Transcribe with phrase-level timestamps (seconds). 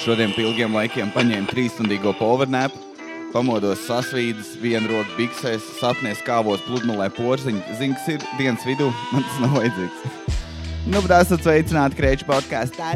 [0.00, 2.78] Šodien pie ilgiem laikiem paņēmu trīsstundīgo powernapu,
[3.34, 7.60] pamodos sasvīdis, vienu roku biksēs, sapnēs kāvos pludmalē porziņu.
[7.76, 10.38] Zini, kas ir dienas vidū, man tas nav vajadzīgs.
[10.88, 12.94] Nu, bet esat sveicināti Kreča podkāstā.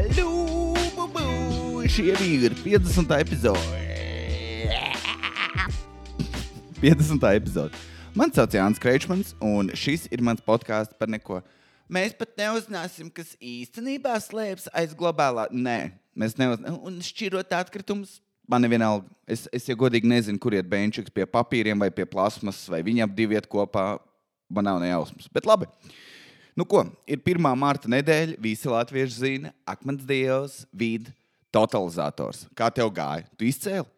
[1.93, 3.13] Šie ir 50.
[3.19, 3.83] epizode.
[6.81, 7.27] 50.
[7.35, 7.83] epizode.
[8.17, 11.43] Man sauc Jānis Kreičmans, un šis ir mans podkāsts par neko.
[11.93, 15.51] Mēs pat neuzzināsim, kas īstenībā slēpjas aiz globālā.
[15.53, 16.81] Nē, mēs neuzzināsim.
[16.87, 18.19] Un šķirot atkritumus,
[18.51, 19.09] man ir vienalga.
[19.27, 23.05] Es, es jau godīgi nezinu, kur iet benčiks pie papīriem vai pie plasmas, vai viņi
[23.07, 23.95] ap divi iet kopā.
[24.55, 25.27] Man nav nejausmas.
[25.33, 25.67] Bet labi.
[26.55, 27.41] Nu, ko, ir 1.
[27.59, 31.11] marta nedēļa, visi latvieši zina, akmens dievs, vidi,
[31.55, 32.45] totalizators.
[32.55, 33.25] Kā tev gāja?
[33.41, 33.89] Tu izcēli?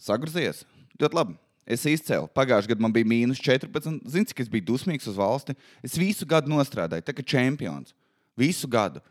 [0.00, 0.64] Sagrozies.
[0.98, 1.36] Ļoti labi.
[1.70, 2.26] Es izcēlu.
[2.34, 4.00] Pagājušajā gadā man bija mīnus 14.
[4.10, 5.54] Zini, cik es biju dusmīgs uz valsti?
[5.86, 7.94] Es visu gadu strādāju, tā kā čempions.
[8.38, 9.02] Visu gadu.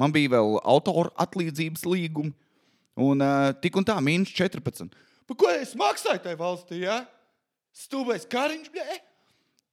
[0.00, 2.34] Man bija vēl autora atlīdzības līgumi.
[2.96, 4.92] Un uh, tik un tā, mīnus 14.
[5.26, 6.80] Par ko es maksāju tajā valstī?
[6.84, 7.02] Ja?
[7.76, 9.00] Stūbais kariņš, blē!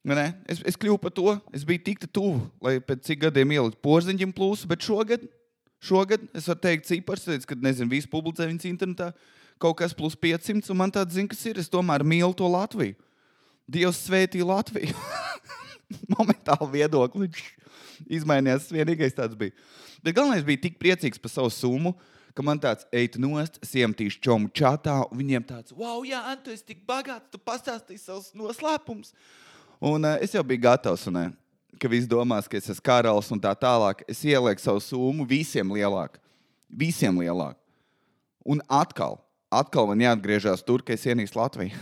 [0.03, 0.25] Ne?
[0.51, 1.37] Es, es kļuvu par to.
[1.55, 5.23] Es biju tik tuvu, lai pēc cik gadiem ielikt porziņģim plūsu, bet šogad,
[5.83, 9.13] šogad es varu teikt, cipars, kad nezinu, visu publicē viņas internetā,
[9.63, 11.61] kaut kas plus 500, un man tāds zina, kas ir.
[11.63, 12.97] Es tomēr mīlu to Latviju.
[13.71, 14.91] Dievs svētīja Latviju.
[16.17, 17.29] Momentāli viedokli
[18.07, 18.67] izmainījās.
[18.67, 19.55] Tas vienīgais tāds bija.
[20.03, 21.93] Bet galvenais bija tik priecīgs par savu summu,
[22.43, 26.81] man tāds eit nost, siemtīšu čomu čatā, un viņiem tāds, wow, jā, tu esi tik
[26.87, 29.13] bagāts, tu pastāstīji savus noslēpumus.
[29.83, 31.33] Un uh, es jau biju gatavs, un, uh,
[31.79, 34.03] ka viss domās, ka es esmu karalis un tā tālāk.
[34.09, 36.21] Es ielieku savu summu visiem lielāku.
[36.69, 37.59] Visiem lielāku.
[38.43, 39.19] Un atkal,
[39.53, 41.77] atkal man jāatgriežas tur, ka es ienīstu Latviju.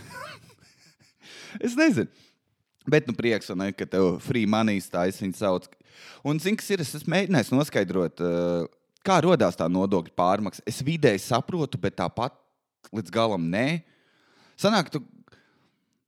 [1.66, 2.10] es nezinu.
[2.86, 5.70] Bet, nu, prieks, un, ka tev free money stājas viņa sauc.
[6.26, 8.66] Un, zini, kas ir, es esmu mēģinājis noskaidrot, uh,
[9.06, 10.64] kā radās tā nodokļu pārmaksa.
[10.68, 12.36] Es vidēji saprotu, bet tāpat
[12.92, 13.82] līdz galam nē.
[14.60, 15.02] Sanāk, tu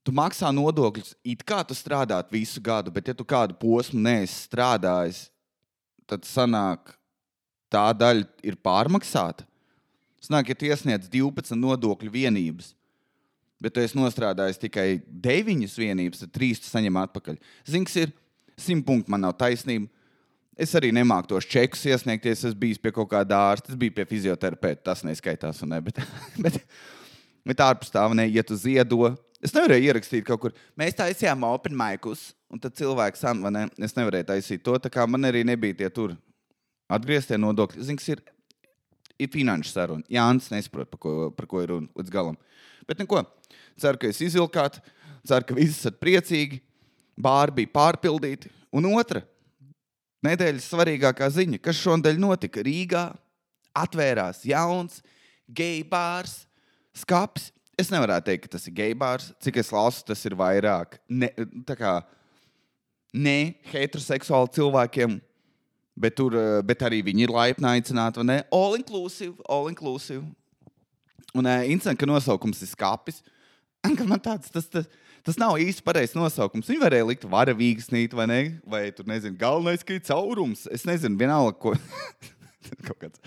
[0.04, 4.44] tu maksā nodokļus, it kā tu strādātu visu gadu, bet ja tu kādu posmu neesi
[4.44, 5.26] strādājis,
[6.08, 6.92] tad sanāk,
[7.72, 9.46] tā daļa ir pārmaksāta.
[10.24, 12.72] Sanāk, ja tu iesniedz 12 nodokļu vienības,
[13.60, 17.40] bet tu esi nostrādājis tikai 9 vienības, tad 3 tu saņem atpakaļ.
[17.64, 18.12] Zini, kas ir
[18.60, 19.90] 100 punkti, man nav taisnība.
[20.54, 22.44] Es arī nemāku tos čekus iesniegties.
[22.46, 24.84] Es biju pie kaut kāda ārsta, es biju pie fizioterapeita.
[24.90, 25.98] Tas neskaitās, ne, bet,
[26.44, 26.60] bet,
[27.46, 29.14] bet ārpus tā, ne, ja tu ziedo,
[29.44, 30.52] Es nevarēju ierakstīt kaut kur.
[30.80, 33.66] Mēs taisījām open maikus, un tad cilvēks san, ne?
[33.76, 36.14] Es nevarēju taisīt to, tā kā man arī nebija tie tur
[36.88, 37.84] atgrieztie nodokļi.
[37.84, 38.22] Zini, kas ir,
[39.20, 40.06] ir finanšu saruna.
[40.12, 42.38] Jānis nesaprot, par ko, par ko ir runa līdz galam.
[42.88, 43.20] Bet neko.
[43.80, 44.78] Ceru, ka jūs izvilkāt,
[45.28, 46.62] ceru, ka visi esat priecīgi,
[47.16, 48.50] bāri bija pārpildīti.
[48.74, 49.22] Un otra
[50.24, 53.08] nedēļas svarīgākā ziņa, kas šonadēļ notika Rīgā,
[53.74, 55.02] atvērās jauns
[55.50, 56.44] geju bārs,
[56.96, 59.30] skats es nevaru teikt, ka tas ir geibārs.
[59.42, 61.30] Cik es lasu, tas ir vairāk ne,
[61.74, 61.98] kā,
[63.14, 63.38] ne
[63.72, 65.18] heteroseksuāli cilvēkiem.
[65.94, 68.22] Bet, tur, eh, bet arī viņi ir laipni aicināti.
[68.50, 70.24] All inclusive, all inclusive.
[71.34, 73.20] Un uh, interesanti, ka nosaukums ir skāpis.
[74.10, 75.03] Man tāds, tas, tas, tas
[75.40, 76.68] nav īsti pareizs nosaukums.
[76.68, 78.40] Viņi varēja likt varavīgsnīt, vai ne?
[78.68, 80.66] Vai tur nezinu, galvenais, ir caurums.
[80.68, 81.72] Es nezinu, vienalga, ko.
[82.86, 83.22] Kaut kāds.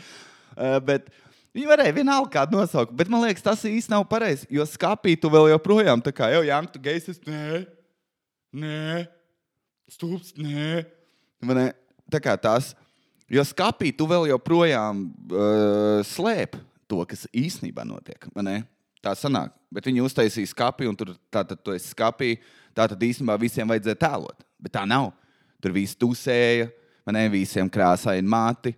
[0.53, 1.09] Uh, bet,
[1.57, 4.45] Viņi varēja vienalga kādu nosaukt, bet man liekas, tas īsti nav pareizi.
[4.53, 7.63] Jo skāpī tu vēl joprojām tā kā jau Janka, tu gejs, es nē,
[8.53, 9.07] nē,
[9.89, 10.83] stūps, nē.
[11.41, 11.65] nē.
[12.13, 12.75] Tā kā tas,
[13.25, 18.29] jo skāpī tu vēl joprojām uh, slēp to, kas īstenībā notiek.
[19.03, 19.53] Tā sanāk.
[19.73, 22.35] Bet viņi uztaisīja skāpī, un tur tātad tu esi skāpī.
[22.77, 24.45] Tā tad īstenībā visiem vajadzēja tēlot.
[24.61, 25.11] Bet tā nav.
[25.61, 26.69] Tur viss tusēja,
[27.05, 28.75] man ne visiem krāsaini māti.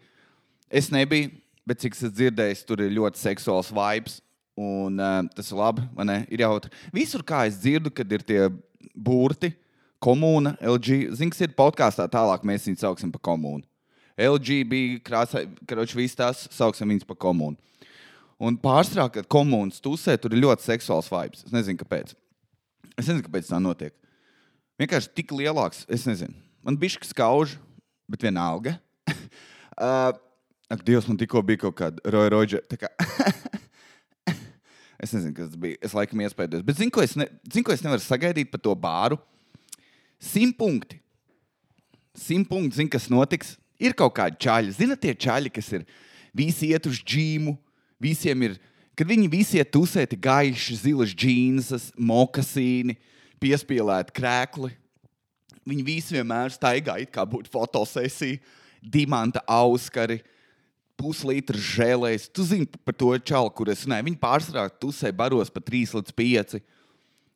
[0.70, 1.32] Es nebiju
[1.70, 4.20] bet cik es dzirdēju, tur ir ļoti seksuāls vibes.
[4.60, 6.72] Un, uh, tas ir labi, man ir jautri.
[6.92, 8.42] Visur, kā es dzirdu, kad ir tie
[8.92, 9.54] burti,
[10.04, 11.14] komūna, LG.
[11.16, 13.64] Zinu, kas ir podkāstā, tālāk mēs viņu sauksim par komūnu.
[14.20, 17.56] LG bija krāsa, karoči, viss tās sauksim viņus par komūnu.
[18.40, 21.44] Un pārstrā, kad komunas tusē, tur ir ļoti seksuāls vibes.
[21.48, 22.14] Es nezinu, kāpēc.
[22.96, 23.96] Es nezinu, kāpēc tā notiek.
[24.80, 26.38] Vienkārši tik lielāks, es nezinu.
[26.64, 27.58] Man bija šis skauž,
[28.08, 28.78] bet vienalga.
[29.12, 30.16] uh,
[30.70, 32.60] Ak, Dievs, man tikko bija kaut kāda roja roģa.
[32.78, 32.92] Kā...
[35.04, 35.80] es nezinu, kas tas bija.
[35.82, 36.62] Es laikam iespējos.
[36.68, 37.26] Bet zinu, ko es, ne...
[37.50, 39.18] zinu, ko es nevaru sagaidīt par to bāru.
[40.22, 41.00] Simt punkti.
[42.14, 43.56] Simt punkti, zinu, kas notiks.
[43.82, 44.76] Ir kaut kādi čaļi.
[44.78, 45.88] Zinat, tie čaļi, kas ir
[46.38, 47.56] visi iet uz džīmu,
[48.02, 48.58] visiem ir,
[48.98, 52.98] kad viņi visi iet uzsēti gaiši, zilas džīnsas, mokasīni,
[53.40, 54.74] piespielēti krēkli.
[55.70, 58.40] Viņi visi vienmēr staigā, it kā būtu fotosesija,
[58.82, 60.20] dimanta auskari
[61.00, 62.28] puslītra žēlēs.
[62.34, 64.08] Tu zini par to čalu, kur es runāju.
[64.10, 66.60] Viņi pārsvarā tusē baros pa 3 līdz 5.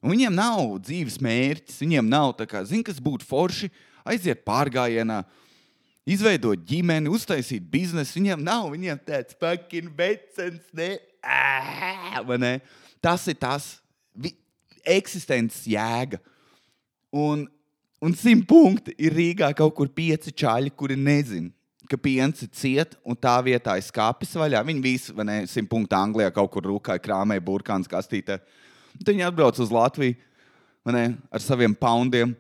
[0.04, 3.69] Un viņiem nav dzīves mērķis, viņiem nav tā kā, zini, kas būtu forši,
[4.04, 5.21] aiziet pārgājienā,
[6.09, 8.17] izveidot ģimeni, uztaisīt biznesu.
[8.19, 10.95] Viņiem nav, viņiem tāds fucking vecens, ne?
[11.23, 12.57] Ā, ne?
[13.03, 13.77] Tas ir tas,
[14.15, 14.33] vi,
[14.83, 16.19] eksistences jēga.
[17.13, 17.45] Un,
[18.03, 21.51] un simt punkti ir Rīgā kaut kur pieci čaļi, kuri nezina,
[21.89, 24.63] ka piens ir ciet, un tā vietā ir skāpis vaļā.
[24.65, 28.39] Viņi visi, vai ne, simt punkti Anglijā kaut kur rūkāja, krāmēja burkāns kastītē.
[28.94, 30.17] Tad viņi atbrauc uz Latviju
[30.91, 32.33] ne, ar saviem poundiem.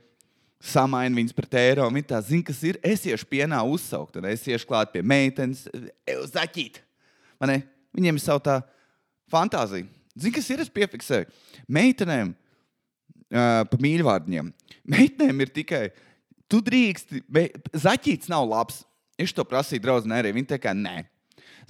[0.63, 1.87] Samaini viņas pret eiro.
[1.91, 2.79] Viņa tā zina, kas ir.
[2.85, 5.65] Es iešu pienā uzsaukt, un es iešu klāt pie meitenes,
[6.31, 6.79] zaķīt.
[7.93, 8.55] Viņiem ir sava tā
[9.31, 9.89] fantāzija.
[10.13, 10.61] Zini, kas ir?
[10.63, 11.27] Es piefiksēju.
[11.73, 14.51] Meitenēm uh, pa mīļvārdiem.
[14.93, 15.83] Meitenēm ir tikai.
[16.51, 17.23] Tu drīksti,
[17.83, 18.83] zaķīts nav labs.
[19.19, 20.33] Es to prasīju draudzenei arī.
[20.37, 21.01] Viņa teica, nē.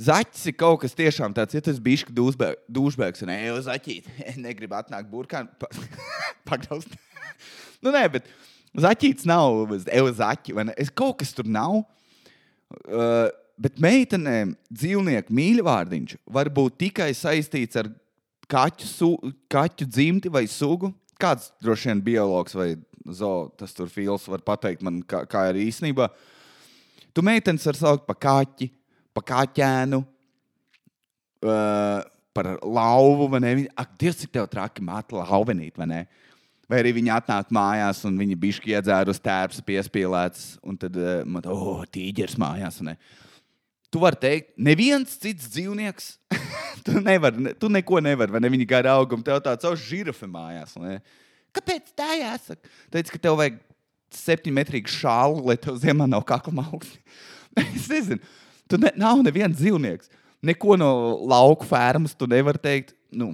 [0.02, 4.10] Zaķis ir kaut kas tiešām tāds, ja tas bija dušbēgs un eju zaķīt.
[4.46, 5.54] Negribu atnākt burkānu.
[6.50, 6.96] Pagraust.
[7.84, 8.30] nu, nē, bet
[8.78, 10.56] zaķīts nav eju zaķi.
[10.78, 11.84] Es kaut kas tur nav.
[12.90, 13.30] Uh,
[13.62, 17.92] bet meitenēm dzīvnieku mīļvārdiņš var būt tikai saistīts ar
[18.50, 19.10] kaķu, su,
[19.52, 20.92] kaķu dzimti vai sugu.
[21.22, 22.74] Kāds droši vien biologs vai
[23.14, 26.10] zoo, tas tur fils var pateikt man, kā, kā ir īstenībā.
[27.14, 28.72] Tu meitenes var saukt par kaķi
[29.14, 30.02] pa kaķēnu,
[31.46, 32.02] uh,
[32.34, 33.30] par lauvu.
[33.78, 36.02] Ak, Dievs, cik tev traki māte lauvenīt, vai ne?
[36.72, 41.20] Vai arī viņi atnāk mājās un viņi bišķi iedzēra uz tērps, piespielēts, un tad uh,
[41.28, 42.80] man tā, oh, tīģers mājās.
[42.86, 42.96] Ne?
[43.94, 46.08] Tu vari teikt, neviens cits dzīvnieks.
[46.86, 48.54] tu, nevar, ne, tu neko nevari, vai ne?
[48.56, 50.78] Viņi gara augam, tev tāds savs žirafe mājās.
[50.82, 50.98] Ne?
[51.54, 52.72] Kāpēc tā jāsaka?
[52.94, 53.60] Teic, ka tev vajag
[54.18, 56.98] septiņmetrīgu šālu, lai tev ziemā nav kakla augsts.
[57.76, 58.24] es nezinu.
[58.72, 60.10] Tu ne, nav neviens dzīvnieks.
[60.44, 60.90] Neko no
[61.30, 62.96] lauku fermas tu nevari teikt.
[63.14, 63.34] Nu,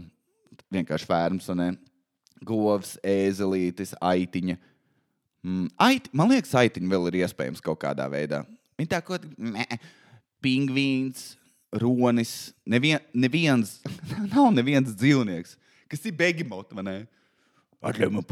[0.74, 1.72] vienkārši fermas, ne?
[2.46, 4.58] Govs, ēzelītis, aitiņa.
[5.44, 8.44] Mm, ait, man liekas, aitiņa vēl ir iespējams kaut kādā veidā.
[8.80, 9.20] Viņa tā kā
[10.44, 11.34] pingvīns,
[11.84, 12.54] ronis.
[12.68, 13.78] Nevien, neviens,
[14.34, 15.56] nav neviens dzīvnieks,
[15.92, 16.98] kas ir begimots, vai ne?
[17.80, 18.28] Atļauj man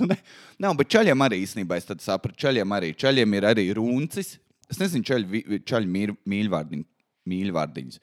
[0.10, 0.16] ne,
[0.62, 2.38] nav, bet čaļiem arī īstenībā es sapratu.
[2.40, 2.94] Čaļiem arī.
[2.96, 4.38] Čaļiem ir arī runcis,
[4.70, 5.02] Es nezinu,
[5.66, 6.82] čaļi mīļ, mīļvārdiņ,
[7.30, 8.02] mīļvārdiņas.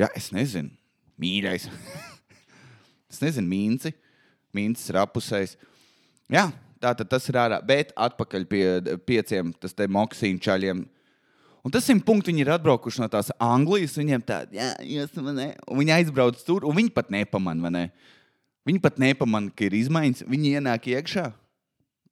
[0.00, 0.70] Jā, es nezinu.
[1.20, 1.66] Mīļais.
[3.12, 3.92] es nezinu, mīnci.
[4.56, 5.56] Mīncis ir apusējis.
[6.30, 6.48] Jā,
[6.82, 7.60] tā tad tas ir ārā.
[7.66, 8.64] Bet atpakaļ pie
[9.06, 9.52] pieciem,
[9.96, 10.82] moksīnu čaļiem.
[11.60, 13.98] Un tas simt punkti viņi ir atbraukuši no tās Anglijas.
[14.00, 15.52] Viņiem tāda, jā, jūs manē.
[15.68, 17.84] Un viņi aizbrauc tur, un viņi pat nepamanā, vai ne?
[18.68, 20.24] Viņi pat nepamanā, ka ir izmaiņas.
[20.30, 21.28] Viņi ienāk iekšā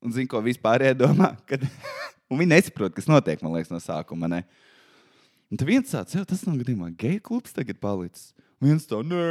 [0.04, 1.32] un zina, ko vispār iedomā.
[1.48, 1.64] Kad...
[2.30, 4.30] un viņi nesaprot, kas notiek, man liekas, no sākuma.
[4.30, 4.44] Ne?
[5.48, 8.34] Un tad viens jau tas nav gadījumā, geju klubs tagad palicis.
[8.62, 9.22] Viens to nē.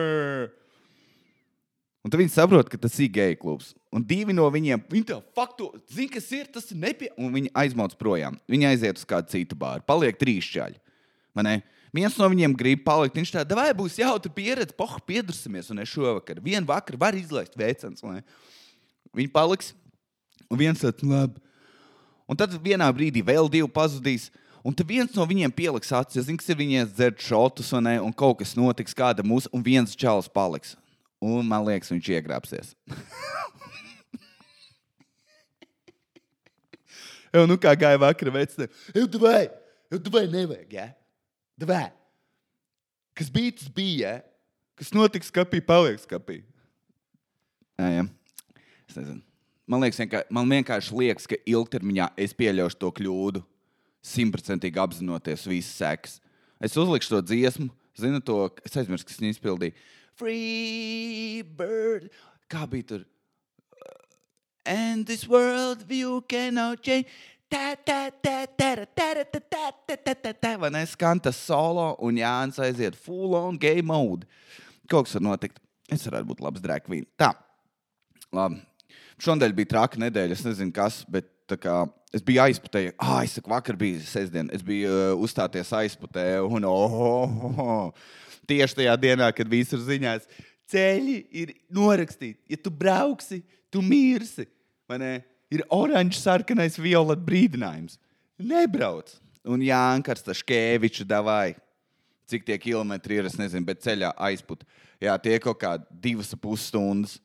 [2.05, 3.73] Un tad viņi saprot, ka tas ir geju klubs.
[3.91, 7.09] Un divi no viņiem, viņi tā faktu, zina, kas ir, tas ir nepie...
[7.19, 8.37] Un viņi aizmauc projām.
[8.47, 9.83] Viņi aiziet uz kādu citu bāru.
[9.87, 10.79] Paliek trīs čaļi.
[11.95, 13.17] Viens no viņiem grib palikt.
[13.19, 15.67] Viņš tā, vai būs jautra pieredze, poh, piedursimies.
[15.73, 18.05] Un es šovakar, vienu vakaru var izlaist veicams.
[19.17, 19.73] Viņi paliks,
[20.47, 21.39] Un viens tāds- labi.
[22.27, 24.29] Un tad vienā brīdī vēl divi pazudīs.
[24.65, 28.13] Un tad viens no viņiem pieliks acis, zina, kas ir viņiem dzert šotus, un, un
[28.15, 30.75] kaut kas notiks, kāda mūsu, un viens čalis paliks.
[31.23, 32.75] Un man liekas, viņš iegrābsies.
[37.33, 38.67] jau nu kā gāja vakarā vecā.
[38.93, 39.49] Jau tu vai,
[39.93, 40.87] jau tu vai nevajag, ja?
[41.57, 41.89] Davai.
[43.17, 44.21] Kas bija, tas bija, ja?
[44.77, 46.43] Kas notiks skapī, paliek skapī.
[47.81, 48.03] Jā, jā.
[48.85, 49.23] Es nezinu.
[49.67, 53.41] Man, liekas, vienkār, man vienkārši liekas, ka ilgtermiņā es pieļaušu to kļūdu,
[54.07, 56.17] simtprocentīgi apzinoties visas sekas.
[56.63, 59.77] Es uzlikšu to dziesmu, zinu to, es aizmirsu, kas viņa izpildīja.
[60.17, 62.09] Free bird,
[62.49, 63.05] kā bija tur?
[64.67, 67.07] And this world view cannot change.
[67.47, 70.81] Tā, tā, tā, tā, tā, tā, tā, tā, tā, tā, tā, vai ne?
[70.91, 74.27] Skan tas solo, un Jānis aiziet full on game mode.
[74.91, 75.61] Kaut kas var notikt.
[75.87, 77.05] Es varētu būt labs drag queen.
[77.15, 77.31] Tā,
[78.35, 78.59] labi.
[79.23, 81.77] Šonadēļ bija traka nedēļa, es nezinu, kas, bet kā,
[82.15, 82.95] es biju aizputējis.
[83.01, 84.51] Ah, es saku, vakar bija sestdiena.
[84.55, 88.09] Es biju uh, uzstāties aizputē, un oh, oh, oh.
[88.49, 90.27] tieši tajā dienā, kad viss ir ziņās,
[90.71, 92.39] ceļi ir norakstīti.
[92.51, 93.41] Ja tu brauksi,
[93.73, 94.47] tu mirsi.
[95.51, 97.95] Ir oranžs, sarkanais, violets brīdinājums.
[98.39, 99.13] Nebrauc.
[99.47, 101.55] Un Jānis Taškevičs davāja.
[102.27, 104.65] Cik tie kilometri ir, es nezinu, bet ceļā aizput.
[104.99, 107.15] Jā, tie kaut kā divas pusstundas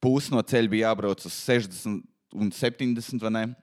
[0.00, 2.00] pusi no ceļa bija jābrauc uz 60
[2.40, 3.54] un 70.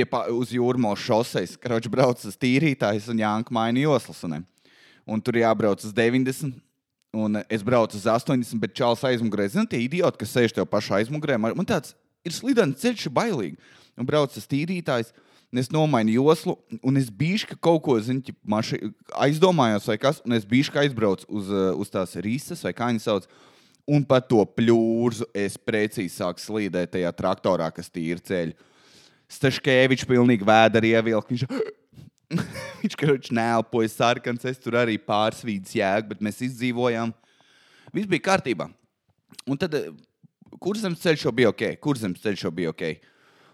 [0.00, 1.56] Pie, pa- uz jūrmālas šoseis.
[1.60, 4.22] Kroč brauc uz tīrītājs un Jānka maina joslas.
[4.24, 4.40] Un,
[5.06, 6.56] un tur jābrauc uz 90.
[7.10, 9.48] Un es braucu uz 80, bet čāls aizmugurē.
[9.50, 13.58] Zini, tie idioti, kas sēž tev pašā aizmugurē, man tāds ir slidens ceļš, bailīgi.
[13.98, 15.10] Un brauc uz tīrītājs.
[15.50, 18.78] un Es nomainu joslu, un es biju ka kaut ko zinu, maši,
[19.18, 23.02] aizdomājos, vai kas, un es biju ka aizbraucu uz, uz tās rīsas, vai kā viņi
[23.02, 23.26] sauc.
[23.90, 28.54] Un pat to pļūrzu es precīzi sāku slīdēt tajā traktorā, kas tīra ceļu.
[29.30, 31.30] Staškēvičs pilnīgi vēdā ievilka.
[31.30, 31.44] Viņš,
[32.82, 37.14] viņš kaut neelpoja sarkans, es tur arī pārsvīdis jēgu, bet mēs izdzīvojām.
[37.94, 38.68] Viss bija kārtībā.
[39.50, 39.90] Un tad eh,
[40.62, 41.66] kurzems ceļš jau bija ok.
[41.82, 42.86] Kurzems ceļš jau bija ok.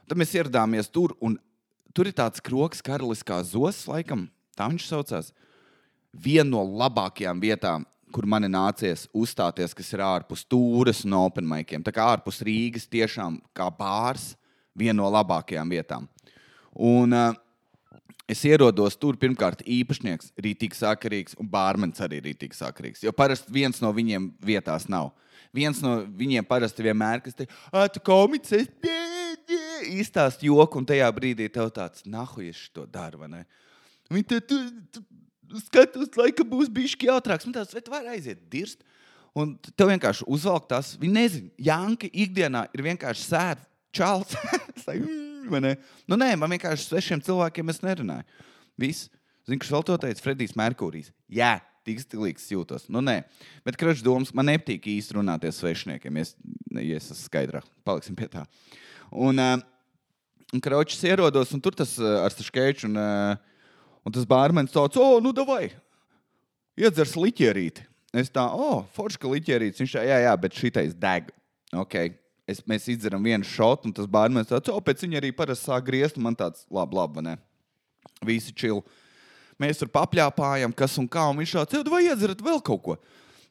[0.06, 1.36] Tad mēs ieradāmies tur, un
[1.96, 5.32] tur ir tāds kroks, karaliskā zos, laikam, tā viņš saucās.
[6.16, 11.82] Viena no labākajām vietām, kur man nācies uzstāties, kas ir ārpus stūres un open maikiem.
[11.84, 14.34] Tā kā ārpus Rīgas tiešām kā bārs,
[14.78, 16.06] viena no labākajām vietām.
[16.76, 17.32] Un uh,
[18.28, 23.04] es ierodos tur, pirmkārt, īpašnieks rītīgi sakarīgs, un bārmenis arī rītīgi sakarīgs.
[23.06, 25.12] Jo parasti viens no viņiem vietās nav.
[25.56, 28.52] Viens no viņiem parasti vienmēr, kas te ir, komiks,
[29.96, 33.22] izstāst joku, un tajā brīdī tev tāds nahujies to daru?
[34.10, 34.58] Viņi te tu,
[34.92, 35.04] tu,
[35.66, 37.46] skatos, laika būs bijis jautrāks.
[37.46, 38.82] Man tāds, vai tu vari aiziet dirst?
[39.36, 41.50] Un tev vienkārši uzvelk tas, viņi nezina.
[41.60, 43.64] Janka ikdienā ir vienkārši sēž
[43.96, 44.36] čāls.
[44.86, 45.76] Es tā, "Mm", vai ne?
[46.06, 48.24] nu, nē, man vienkārši svešiem cilvēkiem es nerunāju.
[48.78, 49.08] Viss.
[49.46, 50.22] Zini, kurš vēl to teica?
[50.22, 51.12] Fredijs Merkūrijs.
[51.30, 52.88] Jā, tik stilīgs jūtos.
[52.90, 53.24] Nu, nē,
[53.64, 56.18] bet krāšņs domas man nepatīk īsti runāties svešniekiem.
[56.18, 56.34] Ja es,
[56.74, 58.44] ja es esmu skaidrā, paliksim pie tā.
[59.12, 59.58] Un, uh,
[60.52, 63.62] un krāšņs ierodos, un tur tas uh, ar skēču, un, uh,
[64.06, 65.70] un tas bārmenis teica, o, nu, davai,
[66.76, 67.86] iedzers liķierīti.
[68.16, 69.82] Es tā, o, forši, ka liķierītis.
[69.82, 71.30] Viņš tā, jā, jā, bet šitais deg.
[71.74, 72.14] Okay.
[72.46, 76.18] Es, mēs izdzeram vienu šotu, un tas bērns tāds, pēc viņa arī parasti sāk griezt,
[76.18, 77.34] un man tāds, labi, labi, ne?
[78.24, 78.84] Visi čili.
[79.58, 82.96] Mēs tur papļāpājam, kas un kā, un viņš tāds, vai iedzerat vēl kaut ko?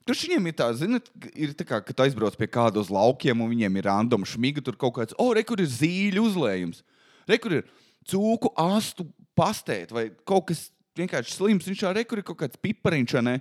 [0.06, 3.50] Tur viņiem ir tā, zinot, ir tā kā, kad aizbrauc pie kāda uz laukiem, un
[3.50, 6.84] viņiem ir random šmiga, tur kaut kāds, o, re, kur ir zīļu uzlējums,
[7.26, 7.64] re, kur ir
[8.06, 12.62] cūku astu pastēt, vai kaut kas vienkārši slims, viņš tā, re, kur ir kaut kāds
[12.62, 13.40] pipariņš, ne?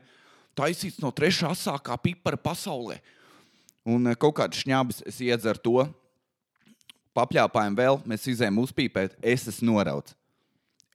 [0.57, 2.97] Taisīts no trešā asākā pipara pasaulē.
[3.85, 5.85] Un eh, kaut kāds šņābis es iedzeru to,
[7.15, 10.17] papļāpājam vēl, mēs izējām uzpīpēt, es esmu norauts.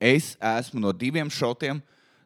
[0.00, 1.82] Es esmu no diviem šotiem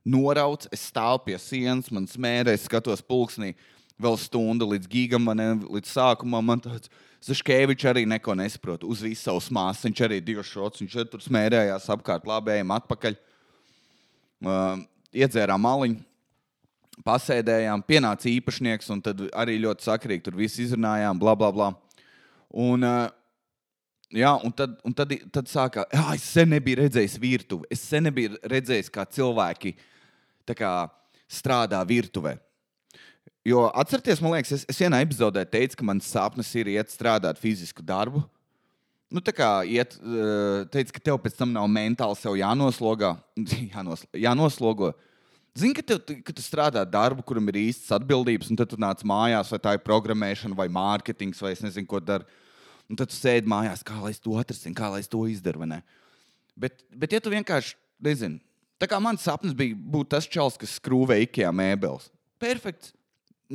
[0.06, 3.54] norauts, es stāvu pie sienas, man smērē, es skatos pulksnī.
[4.00, 6.90] Vēl stundu līdz gigam, man, līdz sākumam, man tāds
[7.24, 8.82] Zaškevičs arī neko nesaprot.
[8.84, 13.16] Uz visu savu māsu, viņš arī divas šots, viņš tur smērējās apkārt, labējām atpakaļ.
[14.44, 14.82] Uh,
[15.14, 16.02] iedzērām maliņu,
[17.02, 21.74] pasēdējām, pienāca īpašnieks, un tad arī ļoti sakrīgi tur viss izrunājām, bla, bla, bla.
[22.54, 23.10] Un, uh,
[24.14, 27.66] Jā, un tad, un tad, tad sākās, ah, es sen nebiju redzējis virtuvi.
[27.74, 29.72] Es sen nebiju redzējis, kā cilvēki
[30.54, 30.72] kā,
[31.26, 32.36] strādā virtuvē.
[33.44, 37.40] Jo atcerieties, man liekas, es, es vienā epizodē teicu, ka mans sapnis ir iet strādāt
[37.42, 38.22] fizisku darbu.
[39.12, 43.16] Nu, tā kā iet, eh, teica, ka tev pēc tam nav mentāli jānoslogā,
[43.74, 44.94] jānos, jānoslogo.
[45.54, 49.04] Zini, ka, tev, ka tu strādā darbu, kuram ir īstas atbildības, un tad tu nāc
[49.06, 52.26] mājās, vai tā ir programmēšana, vai mārketings, vai es nezinu, ko dari.
[52.90, 55.62] Un tad tu sēdi mājās, kā lai es to atrisinu, kā lai es to izdaru.
[56.58, 58.42] Bet, bet, ja tu vienkārši, nezini,
[58.82, 62.10] tā kā mans sapnis bija būt tas čels, kas skrūvē IKEA mēbeles.
[62.42, 62.90] Perfekts.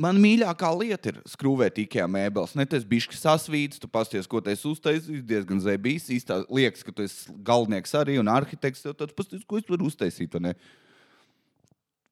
[0.00, 2.56] Man mīļākā lieta ir skrūvēt IKEA mēbeles.
[2.56, 5.24] Ne tas bija sasvīts, tu pasties, ko tas uztaisījis.
[5.26, 6.08] Diezgan zebīs.
[6.14, 8.86] Īstā liekas, ka tu esi galvenieks arī un arhitekts.
[8.86, 10.38] Tad tu pasties, ko es varu uztaisīt.
[10.40, 10.54] ne?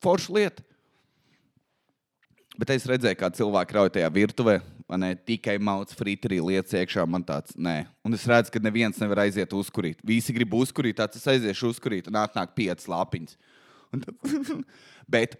[0.05, 0.65] Forša lieta.
[2.59, 4.57] Bet es redzēju, kā cilvēki rauj tajā virtuvē,
[4.99, 5.13] ne?
[5.31, 7.05] Tikai mauts frīterī lietas iekšā.
[7.07, 7.85] Man tāds, nē.
[8.07, 10.01] Un es redzu, ka neviens nevar aiziet uzkurīt.
[10.07, 13.39] Visi grib uzkurīt, tad es aiziešu uzkurīt un atnāk piecas lapiņas.
[15.15, 15.39] Bet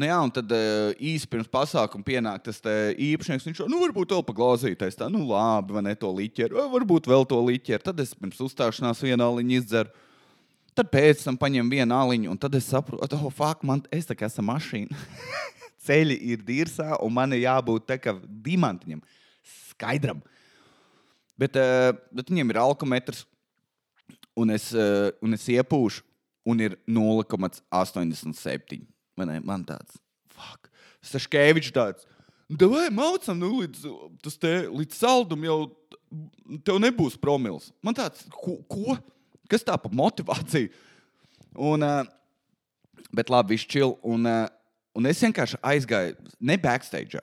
[0.00, 3.44] Nu jā, un tad uh, īsi pirms pasākuma pienāk tas īpašnieks.
[3.44, 4.96] Viņš jau, nu, varbūt vēl paglāzīties.
[4.96, 7.84] Tā, nu, labi, vai ne to liķeru, vai varbūt vēl to liķeru.
[7.90, 9.92] Tad es pirms uzstāšanās vienu aliņu izderu.
[10.72, 14.16] Tad pēc tam paņem vienu aliņu, un tad es saprotu, oh, fuck, man es tā
[14.16, 14.96] kā esmu mašīna.
[15.86, 19.02] Ceļi ir dirzā, un man ir jābūt tā kā diamantiņam,
[19.72, 20.22] skaidram.
[21.36, 23.26] Bet, uh, bet viņiem ir alkometrs,
[24.38, 26.06] un es, uh, un es iepūšu,
[26.48, 28.80] un ir 0,87.
[29.18, 29.98] Man, ne, man tāds,
[30.32, 30.70] fuck,
[31.04, 32.08] Saškevičs tāds.
[32.48, 33.84] Nu, vai mācām, nu, līdz,
[34.24, 35.58] tas te, līdz saldum jau
[36.66, 37.70] tev nebūs promils.
[37.84, 38.58] Man tāds, ko?
[38.70, 38.96] ko?
[39.52, 40.72] Kas tā par motivāciju?
[41.52, 42.08] Un, uh,
[43.12, 43.94] bet labi, viņš čil.
[44.00, 44.48] Un, uh,
[44.96, 47.20] un es vienkārši aizgāju, ne backstage.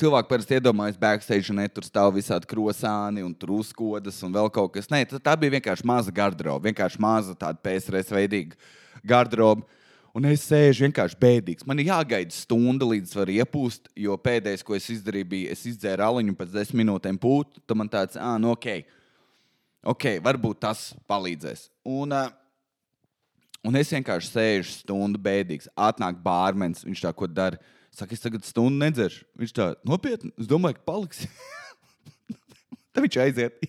[0.00, 4.48] cilvēki parasti iedomājas backstage, un ne, tur stāv visādi krosāni un tur uzkodas un vēl
[4.50, 4.88] kaut kas.
[4.88, 8.56] Nē, tā bija vienkārši maza garderoba, vienkārši maza tāda PSRS veidīga
[9.04, 9.66] garderoba.
[10.16, 11.66] Un es sēžu vienkārši bēdīgs.
[11.68, 16.02] Man ir jāgaida stunda, līdz var iepūst, jo pēdējais, ko es izdarīju, bija, es izdzēru
[16.02, 17.60] aliņu pēc desmit minūtēm pūt.
[17.62, 18.80] Tad man tāds, ah, nu ok,
[19.82, 21.68] ok, varbūt tas palīdzēs.
[21.88, 22.30] Un, uh,
[23.66, 25.70] un es vienkārši sēžu stundu bēdīgs.
[25.76, 27.60] Atnāk bārmenis, viņš tā ko dara.
[27.94, 29.24] Saka, es tagad stundu nedzeršu.
[29.40, 31.24] Viņš tā nopietni, es domāju, ka paliks.
[32.90, 33.64] Tad viņš aiziet.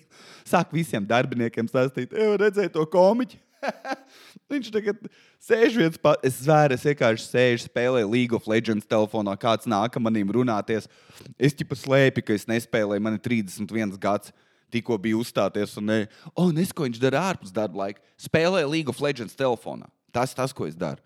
[0.47, 3.39] Sāk visiem darbiniekiem stāstīt, ej, redzēju to komiķi.
[4.51, 5.03] Viņš tagad
[5.41, 6.25] sēž viens pats.
[6.27, 9.35] Es zvēru, es vienkārši sēžu, spēlēju League of Legends telefonā.
[9.39, 10.89] Kāds nāk manim runāties.
[11.37, 13.03] Es tikai slēpju, ka es nespēlēju.
[13.05, 14.33] Man ir 31 gads.
[14.71, 15.99] Tikko bija uzstāties, un ne,
[16.33, 18.03] oh, nes, ko viņš dara ārpus darba laika.
[18.21, 19.89] Spēlēju League of Legends telefonā.
[20.15, 21.01] Tas tas, ko es daru.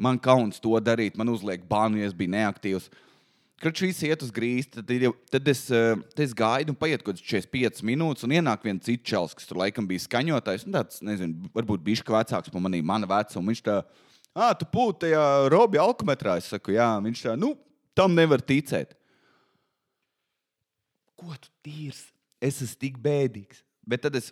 [0.00, 2.88] Man kauns to darīt, man uzliek bānu, ja es biju neaktīvs.
[3.60, 4.88] Kad šīs iet uz grīzi, tad,
[5.28, 8.86] tad, es, eh, tad es gaidu, un paiet kaut kāds 45 minūtes, un ienāk viens
[8.86, 10.64] cits čels, kas tur laikam bija skaņotājs.
[10.72, 13.52] Tāds, nezinu, varbūt bija viņš vecāks par mani, mana vecuma.
[13.52, 13.82] Viņš tā,
[14.32, 16.38] ah, tu pūti tajā robi alkometrā.
[16.40, 17.52] Es saku, jā, viņš tā, nu,
[17.92, 18.96] tam nevar ticēt.
[21.20, 22.06] Ko tu tīrs?
[22.40, 23.60] Es esmu tik bēdīgs.
[23.86, 24.30] Bet tad es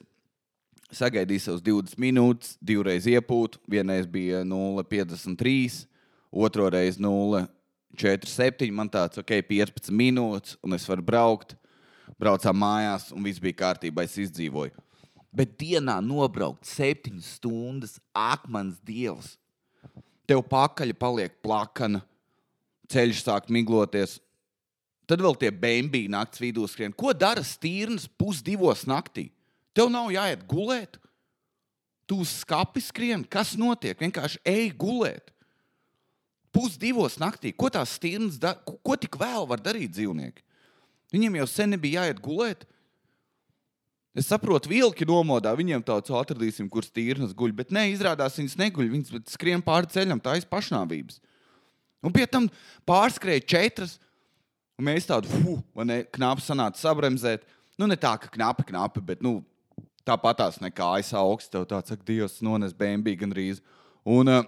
[0.95, 3.61] sagaidīju savus 20 minūtes, divreiz iepūtu.
[3.69, 5.85] Vienreiz bija 0,53,
[6.33, 7.49] otru reizi 0,53.
[7.97, 11.57] 4, 7, man tāds, ok, 15 minūtes, un es varu braukt.
[12.19, 14.73] Braucām mājās, un viss bija kārtībā, es izdzīvoju.
[15.35, 19.37] Bet dienā nobraukt 7 stundas, akmens dievs.
[20.29, 22.03] Tev pakaļ paliek plakana,
[22.93, 24.19] ceļš sāk migloties.
[25.09, 26.93] Tad vēl tie bēnbīgi naktas vidū skrien.
[26.93, 29.31] Ko dara stīrns pusdivos naktī?
[29.73, 30.99] Tev nav jāiet gulēt.
[32.09, 33.97] Tu uz skati skrien, kas notiek?
[34.01, 35.33] Vienkārši ej gulēt
[36.55, 37.53] pusdivos naktī.
[37.55, 38.59] Ko tās stirnas dara?
[38.67, 40.45] Ko, ko tik vēl var darīt dzīvnieki?
[41.15, 42.67] Viņiem jau sen nebija jāiet gulēt.
[44.19, 47.53] Es saprotu, vilki nomodā, viņiem tāds atradīsim, kur stīrnas guļ.
[47.61, 48.91] Bet nē, izrādās viņas neguļ.
[48.97, 51.21] Viņas skrien pāri ceļam, tā ir pašnāvības.
[52.03, 52.49] Un pie tam
[52.89, 53.97] pārskrēja četras,
[54.79, 57.47] un mēs tādu fuh, ne, knapi sanāca sabremzēt.
[57.79, 59.41] Nu, ne tā, ka knapi, knapi, bet nu,
[60.07, 61.51] tāpatās nekā aiz augsts.
[61.53, 63.61] Tev tāds, ak, Dievs, nones bēnbī gandrīz.
[64.09, 64.47] Un, uh,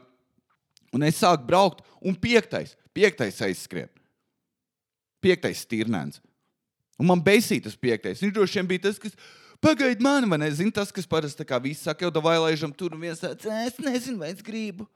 [0.91, 3.91] Un es sāku braukt, un piektais, piektais aizskrien.
[5.23, 6.19] Piektais stirnēns.
[7.01, 8.21] Un man beisīja tas piektais.
[8.23, 9.15] Viņš droši vien bija tas, kas
[9.63, 10.51] pagaidi mani, vai ne?
[10.53, 13.47] Zini, tas, kas parasti tā kā visi saka, jau vai laižam tur un viens tāds,
[13.47, 14.89] es nezinu, vai es gribu.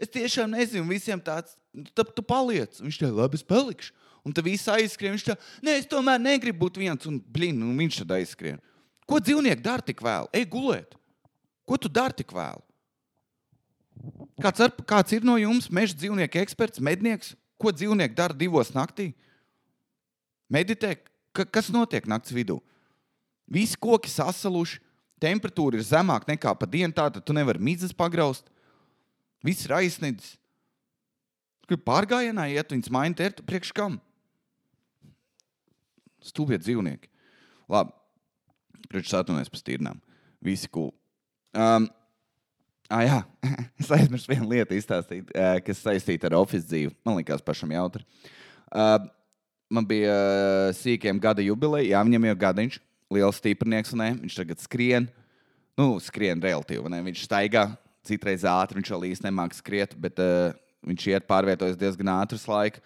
[0.00, 1.56] Es tiešām nezinu, visiem tāds,
[1.96, 2.78] tad tu paliec.
[2.82, 3.96] Viņš tā, labi, es palikšu.
[4.26, 5.14] Un tad viss aizskrien.
[5.16, 7.06] Viņš tā, nē, es tomēr negribu būt viens.
[7.08, 8.60] Un, blin, un viņš tad aizskrien.
[9.08, 10.28] Ko dzīvnieki dara tik vēl?
[10.36, 10.96] Ej gulēt.
[11.66, 12.60] Ko tu dari tik vēl?
[14.40, 17.34] Kāds, ar, kāds ir no jums meža dzīvnieku eksperts, mednieks?
[17.60, 19.10] Ko dzīvnieki dara divos naktī?
[20.50, 20.94] Meditē,
[21.36, 22.58] ka, kas notiek naktas vidū?
[23.50, 24.80] Visi koki sasaluši,
[25.20, 28.46] temperatūra ir zemāka nekā pa dienu, tātad tu nevari mizas pagraust.
[29.44, 30.36] Viss ir aizsniedzis.
[31.68, 34.00] Kur pārgājienā iet, viņas maina tērtu priekš kam?
[36.24, 37.08] Stulbie dzīvnieki.
[37.70, 37.94] Labi,
[38.90, 40.02] priekš atvainojas par stīrnām.
[40.44, 40.92] Visi cool.
[41.54, 41.88] Um,
[42.90, 43.18] Ah, jā,
[43.78, 45.28] es aizmirsu vienu lietu izstāstīt,
[45.62, 46.94] kas saistīta ar oficiālu dzīvi.
[47.06, 48.02] Man liekas, pašam jautri.
[48.66, 48.96] Uh,
[49.70, 50.14] man bija
[50.74, 52.78] sīkiem gada jubileja, jā, viņam jau gadiņš,
[53.14, 55.06] liels stiprinieks, un viņš tagad skrien.
[55.78, 56.98] Nu, skrien relatīvi, ne?
[57.06, 57.68] viņš staigā,
[58.06, 60.50] citreiz ātri, viņš vēl īsti nemāks skriet, bet uh,
[60.90, 62.82] viņš iet pārvietojas diezgan ātrs laika.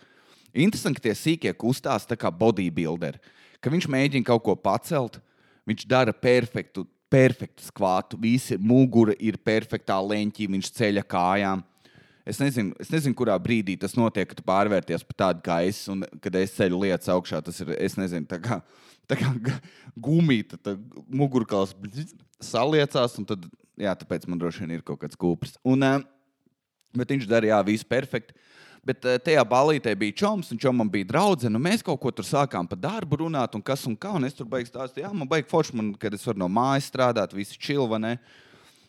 [0.54, 3.18] Interesanti, ka tie sīkie kustās tā kā bodybuilderi,
[3.58, 5.18] ka viņš mēģina kaut ko pacelt,
[5.66, 11.62] viņš dara perfektu perfektu skvātu, visi mugura ir perfektā leņķī, viņš ceļa kājām.
[12.24, 16.38] Es nezinu, es nezinu, kurā brīdī tas notiek, kad pārvērties par tādu gaisu, un kad
[16.40, 17.42] es ceļu lietas augšā.
[17.44, 18.58] Tas ir, es nezinu, tā kā,
[19.10, 19.30] tā kā
[20.06, 20.80] gumija, tad
[21.12, 21.76] mugurkauls
[22.42, 23.44] saliecās, un tad,
[23.80, 25.58] jā, tāpēc man droši vien ir kaut kāds kūpris.
[25.68, 25.84] Un,
[26.96, 28.34] bet viņš darīja visu perfekti.
[28.84, 31.60] Bet eh, tajā balītē bija čoms, un čomam bija draudzene.
[31.62, 34.12] Mēs kaut ko tur sākām par darbu runāt, un kas un kā.
[34.18, 36.90] Un es tur beigās stāstīju, jā, man baigi forši, man, kad es varu no mājas
[36.92, 38.00] strādāt, visi čilva.
[38.02, 38.18] Ne?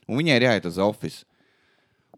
[0.05, 1.31] Un viņai ir jāiet uz oficiālu.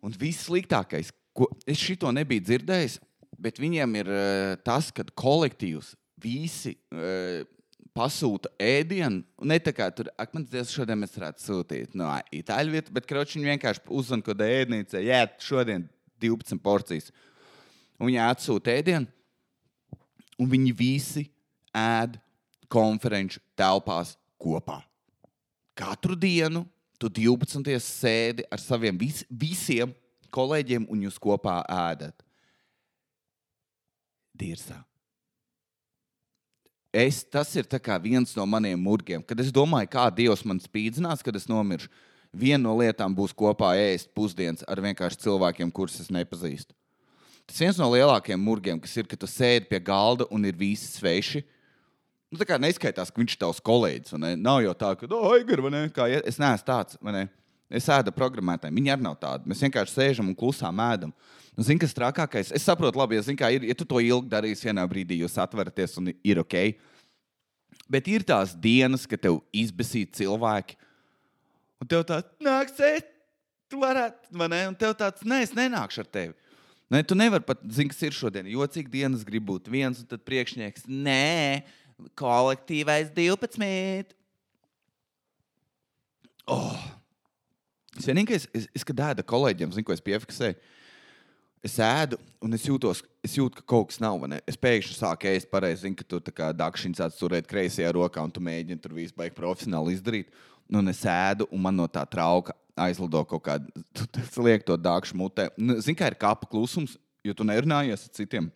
[0.06, 3.00] Un viss sliktākais, ko es šito nebiju dzirdējis,
[3.42, 6.76] bet viņiem ir uh, tas, ka kolektīvs visi.
[6.94, 7.46] Uh,
[7.98, 9.24] pasūta ēdienu.
[9.50, 13.08] Ne tā kā tur, ak, man tas šodien mēs varētu sūtīt no itāļu vietas, bet
[13.10, 15.02] kročiņi vienkārši uzzina, ko ēdnīca.
[15.02, 15.88] Jā, šodien
[16.22, 17.10] 12 porcijas
[17.98, 19.08] un viņi atsūta ēdienu,
[20.38, 21.26] un viņi visi
[21.76, 22.18] ēd
[22.72, 24.82] konferenču telpās kopā.
[25.78, 26.66] Katru dienu
[26.98, 27.78] tu 12.
[27.84, 29.94] sēdi ar saviem vis, visiem
[30.34, 32.24] kolēģiem, un jūs kopā ēdat.
[34.38, 34.84] Dirsā.
[36.94, 37.66] es, tas ir
[38.02, 39.22] viens no maniem murgiem.
[39.22, 41.90] Kad es domāju, kā Dievs man spīdzinās, kad es nomiršu,
[42.34, 46.77] viena no lietām būs kopā ēst pusdienas ar vienkārši cilvēkiem, kurus es nepazīstu.
[47.48, 50.90] Tas viens no lielākajiem murgiem, kas ir, kad tu sēdi pie galda un ir visi
[50.98, 51.46] sveši.
[52.28, 54.18] Nu, tā kā neskaitās, ka viņš ir tavs kolēģis.
[54.36, 55.84] Nav jau tā, ka, oh, Aigar, vai ne?
[55.96, 57.00] Kā, es neesmu tāds.
[57.00, 57.28] vai ne?
[57.68, 58.76] Es ēdu programmētājiem.
[58.80, 59.50] Viņi arī nav tādi.
[59.52, 61.12] Mēs vienkārši sēžam un klusām ēdam.
[61.58, 62.54] Nu, Zini, kas trakākais?
[62.56, 65.36] Es saprotu, labi, ja, zini, kā ir, ja tu to ilgi darīsi, vienā brīdī jūs
[65.42, 66.56] atveraties un ir ok.
[67.92, 70.78] Bet ir tās dienas, kad tev izbēsīja cilvēki,
[71.84, 73.10] un tev tāds nāks, ēt,
[73.72, 74.62] tu varētu, vai ne?
[74.72, 76.47] Un tev tāds, nē, es nenākšu ar tevi.
[76.88, 78.47] Nē, tu nevari pat, zini, kas ir šodien.
[78.47, 81.65] Jocīgi dienas grib būt viens, un tad priekšnieks, nē,
[82.15, 84.13] kolektīvais 12.
[86.47, 86.80] Oh.
[87.97, 90.56] Es vienīgais, es, es kad ēdu kolēģiem, zinu, ko es piefiksēju.
[91.65, 94.21] Es ēdu, un es jūtos, es jūtu, ka kaut kas nav.
[94.30, 94.38] ne?
[94.47, 98.23] Es pēkšņi sāku ēst pareizi, zinu, ka tu tā kā dakšiņš tāds turēt kreisajā rokā,
[98.23, 100.32] un tu mēģini tur visu baigi profesionāli izdarīt.
[100.69, 104.66] Nu, un es ēdu, un man no tā trauka aizlido kaut kāda, tu tu liek
[104.68, 105.50] to dākšu mutē.
[105.58, 108.52] Nu, Zini, kā ir kapa klusums, jo tu nerunājies ar citiem.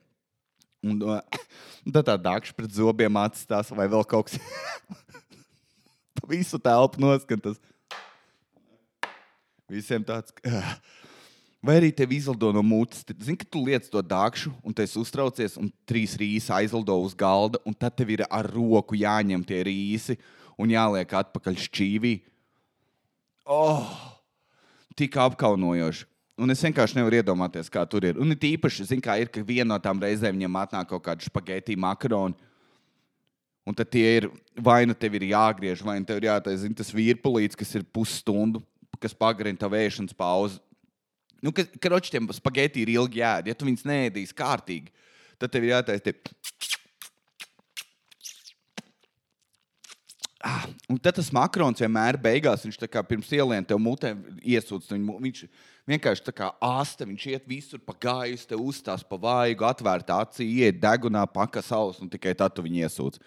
[0.81, 1.19] Un, uh,
[1.93, 4.39] tad tā dākša pret zobiem atstās, vai vēl kaut kas.
[6.31, 7.61] Visu telpu noskan tas.
[9.71, 10.33] Visiem tāds.
[10.45, 10.77] "Ah."
[11.61, 13.03] Vai arī tev izlido no mutes?
[13.21, 17.61] Zini, ka tu liec to dākšu, un tu uztraucies, un trīs rīsi aizlido uz galda,
[17.69, 20.17] un tad tev ir ar roku jāņem tie rīsi
[20.57, 22.15] un jāliek atpakaļ šķīvī.
[23.45, 23.87] Oh,
[24.95, 26.07] tik apkaunojoši.
[26.41, 28.17] Un es vienkārši nevaru iedomāties, kā tur ir.
[28.21, 31.25] Un it īpaši, zini, kā ir, ka viena no tām reizēm viņam atnāk kaut kāda
[31.25, 32.33] spagetti makaroni.
[33.67, 34.27] Un tad tie ir,
[34.57, 38.63] vai nu tev ir jāgriež, vai nu tev ir jātaisa tas vīrpulīts, kas ir pusstundu,
[39.01, 40.57] kas pagarina tavu ēšanas pauzi.
[41.41, 43.49] Nu, tiem spagetti ir ilgi jāēd.
[43.49, 44.89] Ja tu viņus neēdīsi kārtīgi,
[45.41, 46.17] tad tev ir jātaisa tie.
[50.41, 54.89] Ah, un tad tas makrons vienmēr beigās, viņš kā pirms ielien tev mutē iesūdz.
[54.89, 55.41] Viņ, viņš
[55.91, 60.47] vienkārši tā kā āsta, viņš iet visur pa gaisu, te uzstās pa vaigu, atvērta acī,
[60.63, 63.21] iet degunā, paka savus, un tikai tad tu viņu iesūdz.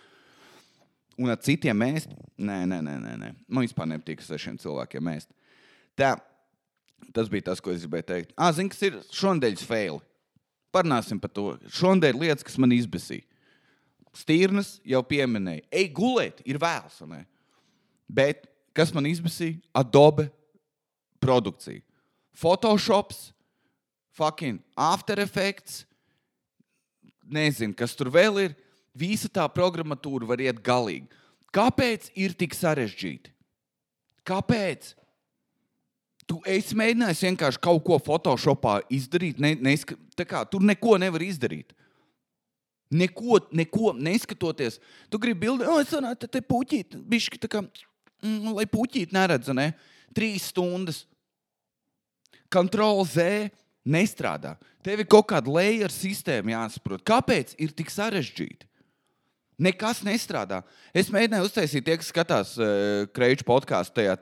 [1.23, 2.11] Un ar citiem mēst?
[2.35, 3.13] Nē, nē, nē, nē.
[3.21, 3.31] nē.
[3.47, 5.31] Man vispār nepatīk ar šiem cilvēkiem mēst.
[5.95, 6.17] Tā,
[7.15, 8.35] tas bija tas, ko es gribēju teikt.
[8.35, 10.03] Ah, zini, kas ir šonadēļas faili.
[10.75, 11.53] Parunāsim par to.
[11.79, 13.23] Šonadēļ lietas, kas man izbēsīja.
[14.15, 17.01] Stīrnas jau pieminēja, ej, gulēt, ir vēls.
[18.07, 18.47] Bet
[18.77, 19.59] kas man izbēsīja?
[19.75, 20.29] Adobe
[21.23, 21.83] produkcija.
[22.35, 23.33] Photoshops,
[24.15, 25.85] fucking After Effects,
[27.25, 28.57] nezinu, kas tur vēl ir.
[28.95, 31.09] Visa tā programmatūra var iet galīgi.
[31.55, 33.33] Kāpēc ir tik sarežģīti?
[34.27, 34.93] Kāpēc?
[36.31, 39.41] Tu esi mēģinājis vienkārši kaut ko Photoshopā izdarīt.
[39.43, 41.75] Ne, neska, kā, tur neko nevar izdarīt.
[42.95, 44.79] Neko, neko neskatoties.
[45.11, 47.65] Tu gribi bildi, oh, es varētu te puķīt, bišķi tā kā,
[48.23, 49.73] mm, lai puķīt neredz, ne?
[50.15, 51.03] Trīs stundas.
[52.55, 53.51] Ctrl Z
[53.85, 54.55] nestrādā.
[54.85, 57.03] Tev ir kaut kāda layer sistēma jāsaprot.
[57.07, 58.69] Kāpēc ir tik sarežģīti?
[59.65, 60.61] Nekas nestrādā.
[60.95, 64.17] Es mēģināju uztaisīt, tie, kas skatās uh, Kreiča podkāstu tajā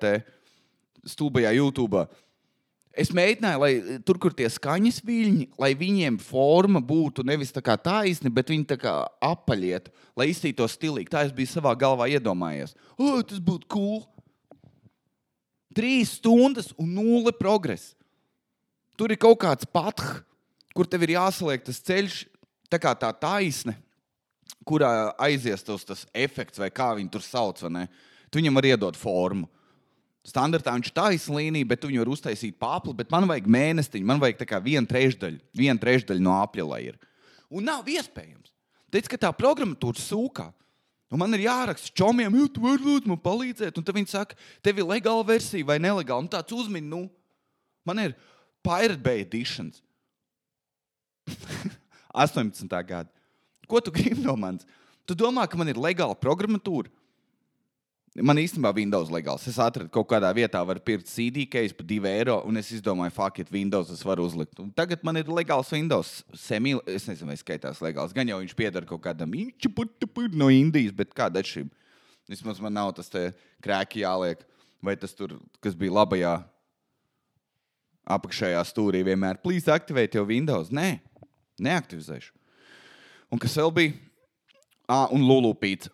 [1.09, 2.05] stulbajā YouTube.
[2.93, 7.79] Es mēģināju, lai tur, kur tie skaņas viļņi, lai viņiem forma būtu nevis tā kā
[7.81, 8.93] taisna, bet viņi tā kā
[9.25, 11.09] apaļiet, lai izsītos stilīgi.
[11.13, 12.77] Tā es biju savā galvā iedomājies.
[13.01, 14.03] O, tas būtu cool.
[15.73, 17.95] Trīs stundas un nulle progresa.
[19.01, 20.21] Tur ir kaut kāds pats,
[20.77, 22.19] kur tev ir jāsaliek tas ceļš,
[22.69, 23.79] tā kā tā taisne,
[24.69, 27.65] kurā aizies tas efekts, vai kā viņi tur sauc.
[27.65, 29.49] Tu viņam var iedot formu.
[30.23, 34.39] Standartā viņš ir taisnība bet viņu var uztaisīt pāri, bet man vajag mēnesiņu, man vajag
[34.45, 36.99] tā kā vienu trešdaļu, vienu trešdaļu no apļa, lai ir.
[37.51, 38.53] Un nav iespējams.
[38.93, 40.53] Teic, ka tā programmatūra sūkā.
[41.13, 43.77] Un man ir jāraksta čomiem, jo tu vari lūdzu man palīdzēt.
[43.77, 46.25] Un tad viņi saka, tev ir legāla versija vai nelegāla.
[46.25, 47.03] Un tāds uzmin, nu,
[47.85, 48.15] man ir
[48.65, 49.83] Pirate Bay editions.
[52.15, 52.65] 18.
[52.87, 53.11] gada.
[53.69, 54.65] Ko tu gribi no manis?
[55.09, 56.93] Tu domā, ka man ir legāla programmatūra?
[58.13, 59.47] Man īstenībā Windows legāls.
[59.49, 63.15] Es atradu kaut kādā vietā, var pirkt CD case par 2 eiro, un es izdomāju,
[63.17, 64.59] fuck it, Windows es varu uzlikt.
[64.61, 66.19] Un tagad man ir legāls Windows.
[66.37, 68.13] Semi, es nezinu, vai skaitās legāls.
[68.13, 69.33] Gan jau viņš pieder kaut kādam
[70.37, 71.71] no Indijas, bet kāda ir šim?
[72.29, 73.09] Vismaz man nav tas
[73.65, 74.45] krēki jāliek,
[74.85, 76.35] vai tas tur, kas bija labajā
[78.13, 79.41] apakšējā stūrī vienmēr.
[79.41, 80.69] Plīz aktivēt jau Windows.
[80.69, 81.01] Nē,
[81.65, 82.33] neaktivizēšu.
[83.33, 83.97] Un kas vēl bija?
[84.85, 85.89] Ah, un Lulu pīcis.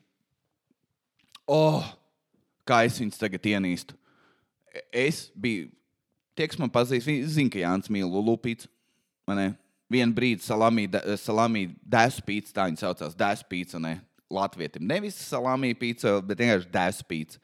[1.48, 1.84] Oh,
[2.68, 3.96] kā es viņus tagad ienīstu.
[4.94, 5.70] Es biju,
[6.36, 8.68] tie, kas man pazīst, viņi zina, ka Jānis mīl Lulupīts.
[9.88, 10.84] Vienu brīdi salāmī,
[11.20, 13.94] salāmī dēspīts, tā viņa saucās, dēspīts, un ne,
[14.32, 14.84] latvietim.
[14.88, 17.40] Nevis salāmī pīca, bet vienkārši dēsu pīca.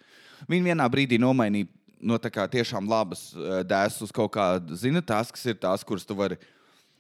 [0.50, 1.70] Viņi vienā brīdī nomainīja
[2.04, 5.84] no tā kā tiešām labas uh, dēsas uz kaut kādu, zina, tās, kas ir tās,
[5.86, 6.36] kuras tu vari.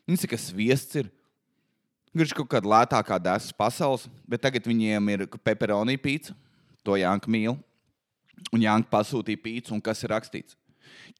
[0.08, 0.96] Viņas ir kas viests.
[1.00, 1.12] Ir.
[2.14, 6.36] Ir kaut kāda lētākā dēsas pasaules, bet tagad viņiem ir pepperoni pīca.
[6.86, 7.56] To Jānis mīl.
[8.54, 10.56] Un Jānis pasūtīja pīci, un kas ir rakstīts?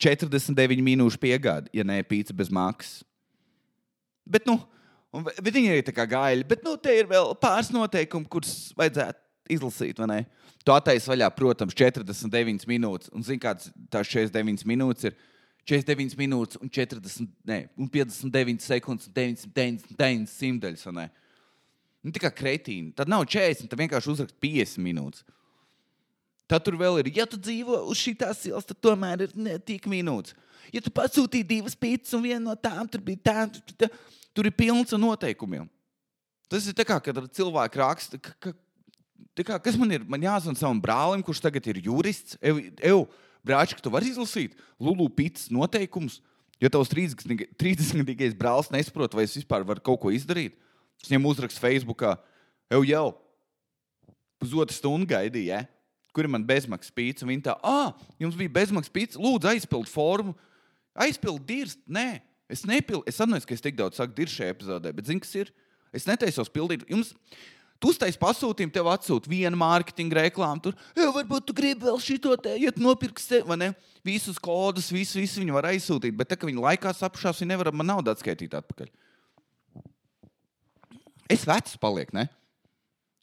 [0.03, 3.03] 49 minūšu piegāde, ja nē, pīci bez maksas.
[4.25, 4.57] Bet, nu,
[5.13, 9.55] bet viņi ir tā kā gaļi, bet, nu, te ir vēl pāris noteikumi, kurus vajadzētu
[9.55, 10.01] izlasīt?
[10.65, 15.23] Tu attaisno vaļā, protams, 49 minūtes, un zini, kāds tās 49 minūtes ir.
[15.65, 20.83] 49 minūtes un 40, ne, un 59 sekundes, un 99 simtaļas.
[22.05, 22.93] Nu, tā kā kretīni.
[22.93, 25.25] Tad nav 40, tad vienkārši uzrakst 50 minūtes.
[26.51, 29.87] Tad tur vēl ir, ja tu dzīvo uz šīs ielas, tad tomēr ir ne tik
[29.89, 30.37] minūtes.
[30.75, 33.47] Ja tu pasūtīji divas pīcis, un viena no tām tur bija tā,
[33.79, 33.89] tā,
[34.37, 35.69] tur ir pilns ar noteikumiem.
[36.51, 38.53] Tas ir tā kā, kad cilvēki raksta, ka, ka,
[39.41, 40.05] kā, kas man ir.
[40.09, 42.37] Man jāzvan savam brālim, kurš tagad ir jurists.
[42.45, 43.05] Ev, ev,
[43.47, 46.21] brāčik, tu vari izlasīt Lulu pīcis noteikumus.
[46.63, 50.55] Ja tavs 30-gadīgais brālis nesaprot, vai es vispār varu kaut ko izdarīt,
[51.03, 52.15] es viņam uzrakstu Facebookā,
[52.71, 53.07] jau jau
[54.41, 55.51] pusotru stundu gaidīju.
[55.51, 55.65] Ja?
[56.15, 57.27] Kur man bezmaksas pīcis.
[57.29, 60.37] Viņa tā, ah, jums bija bezmaksas pīcis, lūdzu, aizpild formu.
[60.95, 63.03] Aizpild dirst, nē, es nepildu.
[63.11, 65.51] Es atceros, ka es tik daudz saku dirst šajā epizodē, bet zinu, kas ir.
[65.95, 66.87] Es netaisos pildīt.
[66.91, 67.13] Jums,
[67.83, 70.63] Tu uztaisīji pasūtījumu, tev atsūta viena mārketinga reklāma.
[70.63, 73.69] Tur jau varbūt tu gribi vēl šito te, ja tu nopirksi vai ne?
[74.07, 76.15] Visus kodus, visu, visu viņi var aizsūtīt.
[76.17, 78.89] Bet tā kā viņi laikā sapušās, viņi nevar man naudu atskaitīt atpakaļ.
[81.35, 82.25] Es vecs palieku, ne?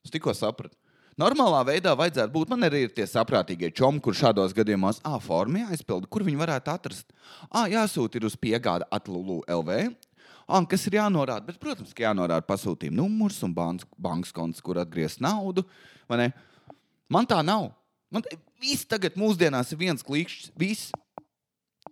[0.05, 0.77] Es tikko sapratu.
[1.21, 2.49] Normālā veidā vajadzētu būt.
[2.49, 6.71] Man arī ir tie saprātīgie čomi, kur šādos gadījumos A formā jāizpilda, kur viņi varētu
[6.73, 7.11] atrast.
[7.49, 9.91] A, jāsūta uz piegāda atlūlu LV.
[10.49, 11.45] A, kas ir jānorāda?
[11.45, 15.65] Bet, protams, ka jānorāda pasūtījuma numurs un bankas konts, kur atgriezt naudu.
[16.09, 17.69] Man tā nav.
[18.11, 18.25] Man
[18.59, 20.51] viss tagad mūsdienās ir viens klikšķis.
[20.57, 20.91] Viss,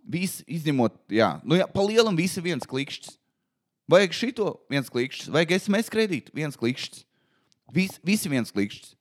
[0.02, 3.14] viss izņemot, jā, nu, jā pa lielam viss ir viens klikšķis.
[3.90, 7.04] Vajag šito viens klikšķis, vajag SMS kredītu viens klikšķis.
[7.74, 8.96] Vis, visi viens klikšķis.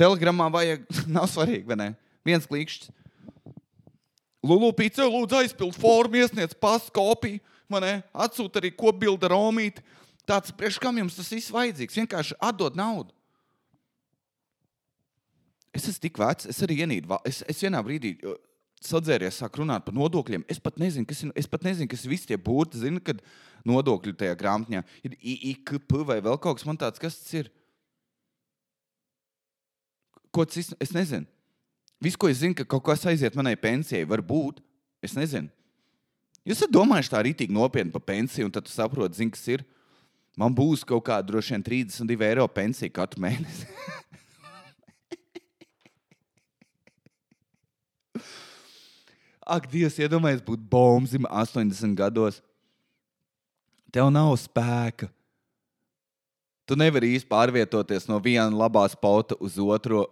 [0.00, 1.90] Telegramā vajag, nav svarīgi, vai ne?
[2.26, 2.92] Viens klikšķis.
[4.46, 7.94] Lulu pīcē, lūdzu, aizpild formu, iesniedz pasu kopiju, vai ne?
[8.16, 9.84] Atsūta arī kopbildi Romīti.
[10.28, 11.98] Tāds, priekš kam jums tas viss vajadzīgs?
[12.00, 13.12] Vienkārši atdod naudu.
[15.76, 17.20] Es esmu tik vecs, es arī ienīdu.
[17.28, 18.16] Es, es vienā brīdī
[18.84, 20.46] sadzēries, sāk runāt par nodokļiem.
[20.50, 22.80] Es pat nezinu, kas ir, es pat nezinu, kas ir visi tie burti.
[22.80, 23.20] Zinu, kad
[23.68, 27.52] nodokļi tajā grāmatā ir IKP vai vēl kaut kas tāds, kas tas ir.
[30.30, 31.26] Ko tas es nezinu.
[32.00, 34.62] Viss, ko es zinu, ka kaut kas aiziet manai pensijai, var būt.
[35.04, 35.50] Es nezinu.
[36.48, 39.60] Jūs domājuši tā rītīgi nopietni par pensiju, un tad jūs saprotat, zin, kas ir.
[40.40, 43.66] Man būs kaut kāda droši vien 32 eiro pensija katru mēnesi.
[49.50, 52.40] Ak, Dievs, iedomājieties, būt bombzim 80 gados.
[53.90, 55.10] Tev nav spēka
[56.70, 60.04] Tu nevari īsti pārvietoties no viena labā spauta uz otru.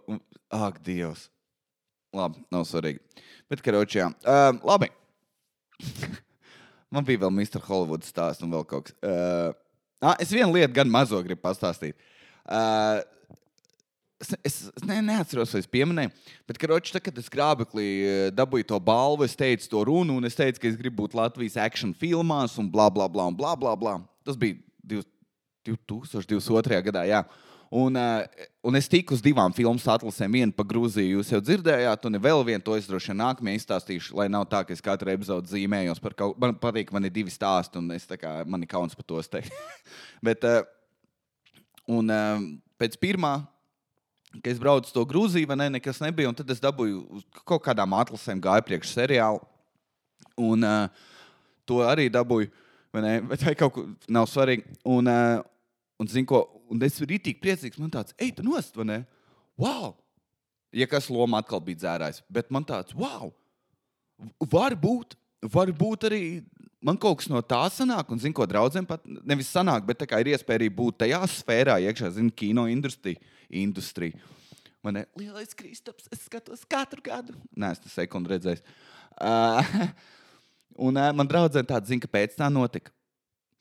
[0.51, 1.29] Ak, Dievs!
[2.11, 2.99] Labi, nav svarīgi.
[3.47, 4.09] Bet, karoči, jā.
[4.27, 4.89] Uh, labi.
[6.91, 7.63] Man bija vēl Mr.
[7.63, 8.97] Hollywood stāsts un vēl kaut kas.
[8.99, 9.53] Uh,
[10.03, 11.95] ah, es vienu lietu gan mazo gribu pastāstīt.
[12.43, 12.99] Uh,
[14.19, 16.11] es, es ne, neatceros, vai es pieminēju,
[16.49, 17.87] bet, karoči, tā, kad es grābeklī
[18.35, 21.55] dabūju to balvu, es teicu to runu, un es teicu, ka es gribu būt Latvijas
[21.61, 24.01] action filmās un bla, bla, bla, un bla, bla, bla.
[24.27, 24.59] Tas bija
[25.67, 26.81] 2022.
[26.89, 27.05] gadā.
[27.09, 27.23] Jā.
[27.69, 28.23] Un, uh,
[28.65, 30.39] un es tiku uz divām filmu atlasēm.
[30.39, 34.15] Vienu par Grūziju jūs jau dzirdējāt, un vēl vienu to es droši vien nākamajā izstāstīšu.
[34.17, 36.41] Lai nav tā, ka es katru epizodi zīmējos par kaut ko.
[36.41, 39.53] Man patīk, man ir divi stāsti, un es kā, man ir kauns par to teikt.
[40.25, 40.65] Bet, uh,
[41.93, 42.41] un uh,
[42.81, 43.35] pēc pirmā,
[44.39, 48.41] kad es braucu uz to Grūziju, ne, nekas nebija, tad es dabūju kaut kādām atlasēm,
[48.41, 49.45] gāju priekš seriālu.
[50.41, 51.05] Un uh,
[51.69, 52.49] to arī dabūju.
[52.49, 52.65] Vai,
[52.97, 53.19] ne?
[53.29, 54.79] vai kaut kas nav svarīgi.
[54.89, 55.45] Un, uh,
[55.99, 57.79] Un, zin, ko, un es biju rītīgi priecīgs.
[57.81, 58.99] Man tāds, ej, tu nost, vai ne?
[59.59, 59.97] Wow!
[60.71, 62.21] Ja kas loma atkal bija dzērājis.
[62.31, 63.33] Bet man tāds, wow!
[64.53, 65.17] Var būt,
[65.51, 66.21] var būt arī
[66.83, 70.31] man kaut kas no tā sanāk, un, zinu, ko draugiem pat nevis sanāk, bet ir
[70.31, 73.19] iespēja arī būt tajā sfērā, iekšā, zinu, kino industrija.
[73.49, 74.15] industrija.
[74.85, 77.35] Man ir lielais kristaps, es skatos katru gadu.
[77.59, 78.63] Nē, es tas sekundi redzēju.
[79.19, 79.67] Uh,
[80.79, 82.93] un uh, man draudzene tāda zina, kāpēc tā notika.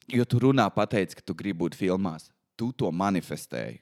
[0.09, 2.31] Jo tu runā, pateici, ka tu gribi būt filmās.
[2.59, 3.81] Tu to manifestēji.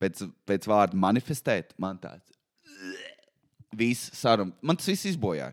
[0.00, 2.38] Pēc, pēc vārda manifestēt, man tāds-
[3.80, 4.54] viss saruna.
[4.62, 5.52] Man tas viss izbojāja.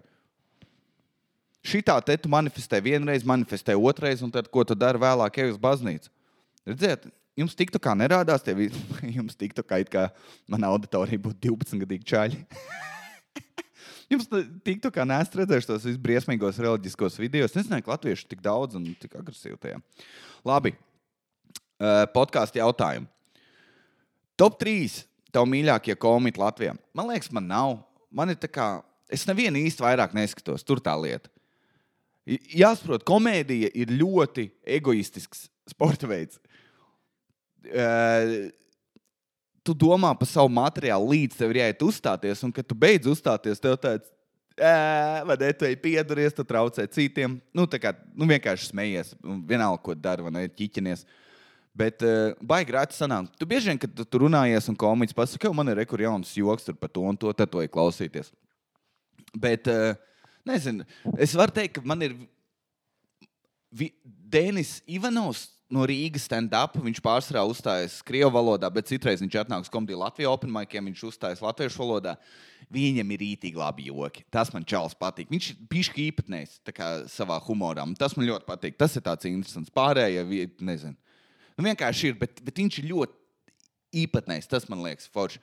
[1.68, 5.58] Šitā te tu manifestē vienreiz, manifestē otrreiz, un tad, ko tu dari vēlāk, ej uz
[5.60, 6.08] baznīcu.
[6.68, 8.72] Redziet, jums tiktu kā nerādās, tie vi-
[9.18, 10.08] jums tiktu kā kā
[10.48, 12.40] mana auditorija būtu 12 gadīgi čaļi.
[14.08, 14.30] Jums
[14.64, 17.48] tiktu kā nesat redzējuši tos visbriesmīgos reliģiskos video.
[17.48, 19.82] Es nezināju, ka latvieši tik daudz un tik agresīvi tajā.
[20.48, 20.72] Labi,
[22.16, 23.10] podkāstu jautājumu.
[24.40, 25.02] Top 3
[25.34, 26.76] tavu mīļākie komiķi Latvijā.
[26.96, 27.74] Man liekas, man nav.
[28.14, 28.68] Man ir tā kā,
[29.12, 30.64] es nevienu īsti vairāk neskatos.
[30.64, 31.28] Tur tā lieta.
[32.28, 36.40] Jāsaprot, komēdija ir ļoti egoistisks sporta veids.
[37.68, 38.48] Uh,
[39.68, 43.60] tu domā par savu materiālu, līdz tev ir jāiet uzstāties, un kad tu beidz uzstāties,
[43.64, 44.08] tev tāds.
[44.58, 45.52] "Ē, Vai ne?
[45.54, 47.36] Tu ej pieduries, tu traucē citiem.
[47.54, 49.12] Nu, tā kā nu, vienkārši smejies.
[49.22, 50.48] Vienalga, ko dari, vai ne?
[50.50, 51.04] Ķiķinies.
[51.78, 53.28] Bet uh, baigi rēti sanāk.
[53.38, 56.32] Tu bieži vien, kad tu, tu runājies un komiķis pasaka, ka man ir rekur jauns
[56.34, 58.32] joks par to un to, tad to ir klausīties.
[59.38, 59.94] Bet, uh,
[60.48, 60.88] nezinu,
[61.20, 62.16] es varu teikt, ka man ir
[63.72, 66.78] Vi- Denis Ivanovs no Rīgas stand-up.
[66.82, 70.88] Viņš pārsvarā uzstājas Krievijas valodā, bet citreiz viņš atnāks komēdijā Latvijas Open Maikiem.
[70.92, 72.16] Viņš uzstājas latviešu valodā.
[72.74, 74.26] Viņam ir rītīgi labi joki.
[74.34, 75.30] Tas man čels patīk.
[75.32, 76.58] Viņš ir bijis īpatnējs
[77.14, 77.86] savā humorā.
[78.00, 78.78] Tas man ļoti patīk.
[78.80, 79.72] Tas ir tāds interesants.
[79.72, 80.96] Pārējie, vi- nezinu.
[81.58, 84.48] Nu, vienkārši ir, bet, bet viņš ir ļoti īpatnējs.
[84.48, 85.40] Tas man liekas forši.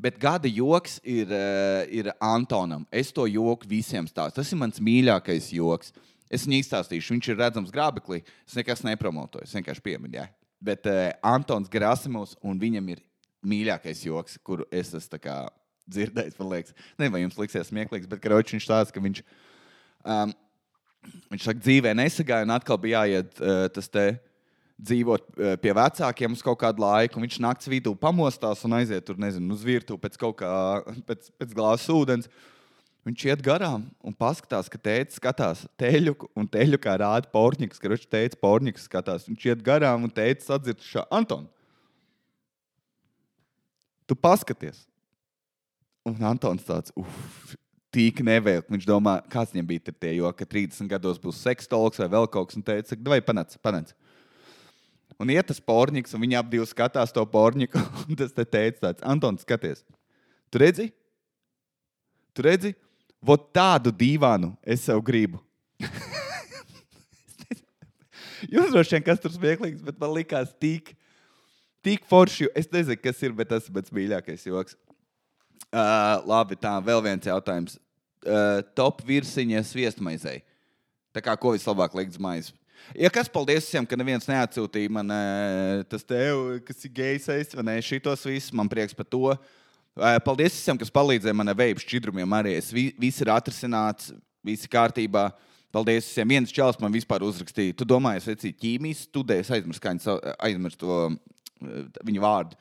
[0.00, 2.84] Bet gada joks ir, eh, ir Antonam.
[2.90, 4.34] Es to joku visiem stāstu.
[4.34, 5.92] Tas ir mans mīļākais joks.
[6.34, 7.14] Es viņu izstāstīšu.
[7.14, 8.22] Viņš ir redzams grābeklī.
[8.48, 9.46] Es nekas nepromotoju.
[9.46, 10.18] Es vienkārši pieminu.
[10.18, 10.28] Jā.
[10.64, 13.02] Bet uh, Antons Grasimovs un viņam ir
[13.44, 15.20] mīļākais joks, kuru es esmu
[15.90, 16.38] dzirdējis.
[16.40, 19.20] Man liekas, nezinu, vai jums liksies smieklīgs, bet Karoči viņš stāsta, ka viņš,
[20.08, 20.32] um,
[21.32, 24.06] viņš saka, dzīvē nesagāja un atkal bija jāiet uh, tas te
[24.80, 27.20] dzīvot uh, pie vecākiem uz kaut kādu laiku.
[27.22, 30.50] Viņš naktas vidū pamostās un aiziet tur, nezinu, uz virtuvi pēc kaut kā,
[31.08, 32.32] pēc, pēc glāzes ūdens.
[33.04, 37.90] Viņš iet garām un paskatās, ka tēvs skatās teļuku, un teļu kā rāda porņiks, ka
[37.92, 39.26] viņš teica, porņiks skatās.
[39.28, 41.44] Viņš iet garām un teica, atzird šā Anton.
[44.08, 44.86] Tu paskaties.
[46.08, 47.52] Un Antons tāds, uff,
[47.92, 48.64] tīk nevēl.
[48.72, 52.50] Viņš domā, kāds viņam bija tie, jo, ka 30 gados būs sekstologs vai vēl kaut
[52.50, 53.92] kas, un teica, vai panāc, panāc.
[55.20, 58.88] Un iet tas porniks, un viņi ap divi skatās to porniku, un tas te teica
[58.88, 59.84] tāds, Antons, skaties,
[60.48, 60.88] tu redzi?
[62.34, 62.72] Tu redzi?
[63.24, 65.40] Vot tādu dīvānu es sev gribu.
[68.52, 70.90] Jūs droši vien kas tur smieklīgs, bet man likās tik,
[71.84, 72.50] tik forši.
[72.58, 74.76] Es nezinu, kas ir, bet tas ir mans mīļākais joks.
[75.74, 77.78] Uh, labi, tā vēl viens jautājums.
[78.24, 80.42] Uh, top virsiņa sviestmaizei.
[81.16, 82.52] Tā kā ko vislabāk likt maizes?
[82.92, 87.68] Ja kas paldies visiem, ka neviens neatsūtīja man uh, tas tev, kas ir gejs, vai
[87.70, 87.80] ne?
[87.80, 89.32] Šitos visus, man prieks par to.
[89.32, 89.63] Uh,
[89.94, 92.36] paldies visiem, kas palīdzēja man ar veidu šķidrumiem.
[92.38, 94.12] Arī es vi, viss ir atrisināts,
[94.44, 95.28] viss ir kārtībā.
[95.74, 96.30] Paldies visiem.
[96.36, 97.74] Viens čels man vispār uzrakstīja.
[97.78, 101.18] Tu domā, es vecīju ķīmijas studēju, es aizmirsu, aizmirsu to uh,
[102.06, 102.58] viņa vārdu.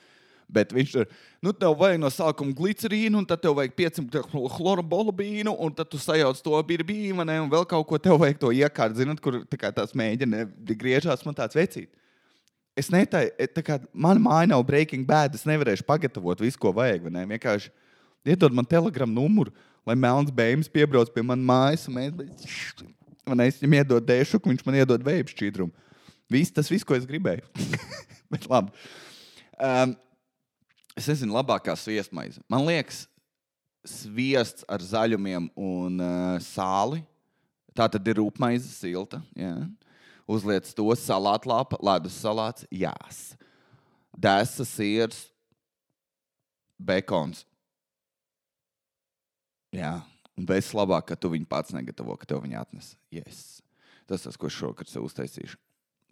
[0.53, 1.07] Bet viņš tur,
[1.41, 5.97] nu, tev vajag no sākuma glicerīnu, un tad tev vajag 500 chlorobolabīnu, un tad tu
[6.01, 9.95] sajauc to birbīnu, un vēl kaut ko tev vajag to iekārt, zinot, kur tā tās
[9.97, 10.45] mēģina
[10.77, 11.89] griežās man tāds vecīt.
[12.77, 17.05] Es netai, tā kā man māja nav breaking bad, es nevarēšu pagatavot visu, ko vajag.
[17.05, 17.69] Vienkārši
[18.25, 19.53] iedod man telegramu numuru,
[19.85, 22.87] lai melns bēns piebrauc pie manas mājas, mēs,
[23.29, 25.89] man es viņam iedod dēšu, viņš man iedod veidu šķīdrumu.
[26.33, 27.45] Viss tas, viss, ko es gribēju.
[28.33, 28.73] Bet labi.
[29.61, 29.93] Um,
[30.97, 32.41] es nezinu, labākā sviestmaize.
[32.49, 33.03] Man liekas,
[33.85, 37.03] sviests ar zaļumiem un uh, sāli.
[37.73, 39.19] Tā tad ir rūpmaize, silta.
[39.37, 39.53] Jā.
[40.29, 43.33] Uzliec to salātlāpa, ledus salāts, jās.
[44.13, 45.25] Dēsa, sirs,
[46.79, 47.43] bekons.
[49.73, 49.97] Jā,
[50.37, 52.93] un bez labāk, ka tu viņu pats negatavo, ka tev viņu atnes.
[53.11, 53.59] Yes.
[54.07, 55.57] Tas tas, ko es šovakar sev uztaisīšu.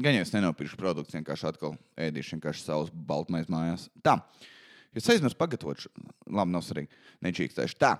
[0.02, 3.84] Gan jau es nenopirkšu produktu, vienkārši atkal ēdīšu vienkārši savus baltmaiņas mājās.
[4.04, 4.17] Tā.
[4.97, 5.84] Es aizmirsu pagatavot.
[6.26, 6.89] Labi, nav svarīgi.
[7.24, 7.78] Nečīkstēšu.
[7.80, 7.93] Tā.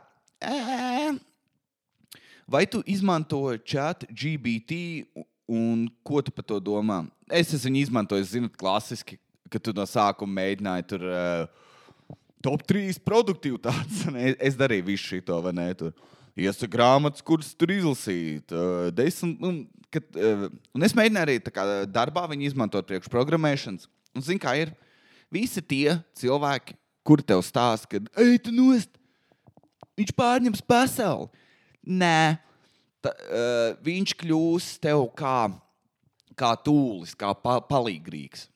[2.52, 4.80] Vai tu izmanto chat GBT
[5.52, 7.04] un ko tu par to domā?
[7.32, 9.18] Es esmu izmantojis, zinu, klasiski,
[9.52, 14.06] ka tu no sākuma mēģināji tur uh, top 3 produktivitātes.
[14.16, 15.68] Es, es darīju visu šo, vai ne?
[15.78, 15.94] Tur.
[16.40, 18.54] Iesu grāmatas, kuras tur izlasīt.
[18.56, 19.58] Uh, desmit, un,
[19.92, 23.90] kad, uh, un es mēģināju arī kā darbā viņu izmantot priekš programmēšanas.
[24.16, 24.72] Un zini, kā ir?
[25.32, 26.78] Visi tie cilvēki,
[27.08, 28.96] kuri tev stāsta, ka, ej, tu nost,
[30.00, 31.30] viņš pārņems pasauli.
[31.82, 32.40] Nē,
[33.02, 35.50] Ta, uh, viņš kļūs tev kā,
[36.38, 38.48] kā tūlis, kā pa, palīgrīgs.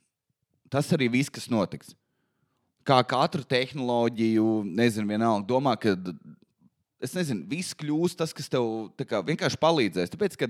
[0.70, 1.96] Tas arī viss, kas notiks.
[2.86, 5.96] Kā katru tehnoloģiju, nezinu, vienalga, domā, ka
[7.06, 8.66] Es nezinu, viss kļūs tas, kas tev
[9.06, 10.12] kā, vienkārši palīdzēs.
[10.14, 10.48] Tāpēc, ka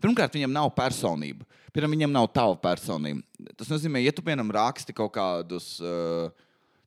[0.00, 1.44] pirmkārt, viņam nav personība.
[1.72, 3.24] Piemēram, viņam nav tava personība.
[3.58, 5.74] Tas nozīmē, ja tu piemēram raksti kaut kādus.
[5.82, 6.30] Uh,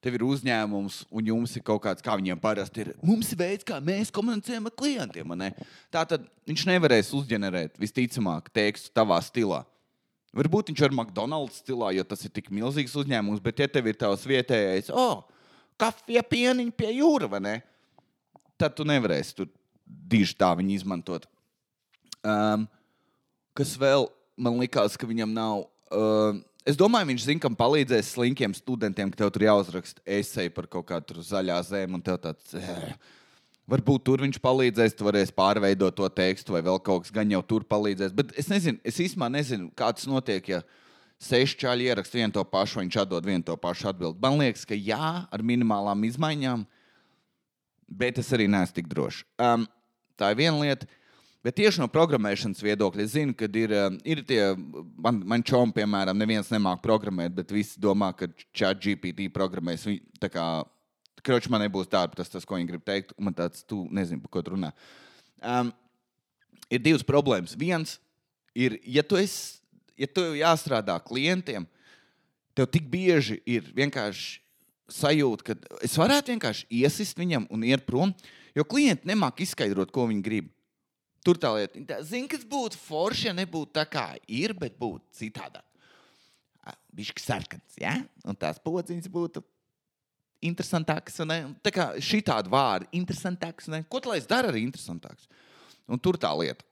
[0.01, 2.93] tev ir uzņēmums, un jums ir kaut kāds, kā viņiem parasti ir.
[3.05, 5.35] Mums ir veids, kā mēs komunicējam ar klientiem.
[5.93, 9.61] Tā tad viņš nevarēs uzģenerēt visticamāk tekstu tavā stilā.
[10.35, 13.97] Varbūt viņš ir McDonald's stilā, jo tas ir tik milzīgs uzņēmums, bet ja tev ir
[13.99, 15.25] tavs vietējais, oh,
[15.81, 17.55] kafija pieniņš pie jūra, vai ne?
[18.61, 19.49] Tad tu nevarēsi tur
[19.85, 21.27] diži tā viņu izmantot.
[22.21, 22.67] Um,
[23.57, 24.07] kas vēl
[24.39, 25.67] man likās, ka viņam nav.
[25.91, 30.67] Uh, Es domāju, viņš zina, kam palīdzēs slinkiem studentiem, ka tev tur jāuzraksta esēji par
[30.69, 32.53] kaut kādu zaļā zemi, tāds.
[32.57, 32.93] Eh.
[33.71, 37.39] Varbūt tur viņš palīdzēs, tu varēsi pārveidot to tekstu, vai vēl kaut kas gan jau
[37.45, 38.13] tur palīdzēs.
[38.13, 40.49] Bet es nezinu, es īstenībā nezinu, kā tas notiek.
[40.51, 40.61] Ja
[41.21, 44.19] seši čāļi ieraksta vienu to pašu, viņš atdod vienu to pašu atbildi.
[44.23, 46.65] Man liekas, ka jā, ar minimālām izmaiņām,
[48.01, 49.23] bet es arī neesmu tik drošs.
[49.41, 49.67] Um,
[50.19, 50.89] tā ir viena lieta.
[51.41, 54.51] Bet tieši no programmēšanas viedokļa es zinu, ka ir, um, ir tie,
[55.01, 59.87] man, man čomi, piemēram, neviens nemāķi programmēt, bet visi domā, ka chat GPT programmēs.
[60.21, 60.45] Tā kā
[61.25, 63.15] kroķis man nebūs darba, tas, tas, ko viņi grib teikt.
[63.17, 64.69] Man tāds, tu nezini, par ko tu runā.
[65.41, 65.73] Um,
[66.69, 67.57] ir divas problēmas.
[67.57, 67.97] Viens
[68.53, 69.57] ir, ja tu, esi,
[69.97, 71.65] ja tu jāstrādā klientiem,
[72.53, 74.39] tev tik bieži ir vienkārši
[74.91, 78.11] sajūta, ka es varētu vienkārši iesist viņam un iet prom,
[78.53, 80.49] jo klienti nemāk izskaidrot, ko viņi grib.
[81.25, 81.99] Tur tā lieta.
[82.07, 85.65] Zini, kas būtu forši, ja nebūtu tā kā ir, bet būtu citādāk.
[86.95, 87.93] Viņš ir sarkans, ja?
[88.27, 89.43] un tās podziņas būtu
[90.45, 91.21] interesantākas.
[91.61, 93.69] Tā kā šī tāda vārda, interesantāks.
[93.71, 93.83] Ne?
[93.89, 95.29] Ko lai es daru arī interesantāks?
[95.91, 96.65] Un tur tā lieta,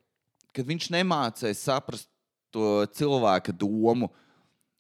[0.56, 2.10] kad viņš nemācīja saprast
[2.54, 4.10] to cilvēka domu,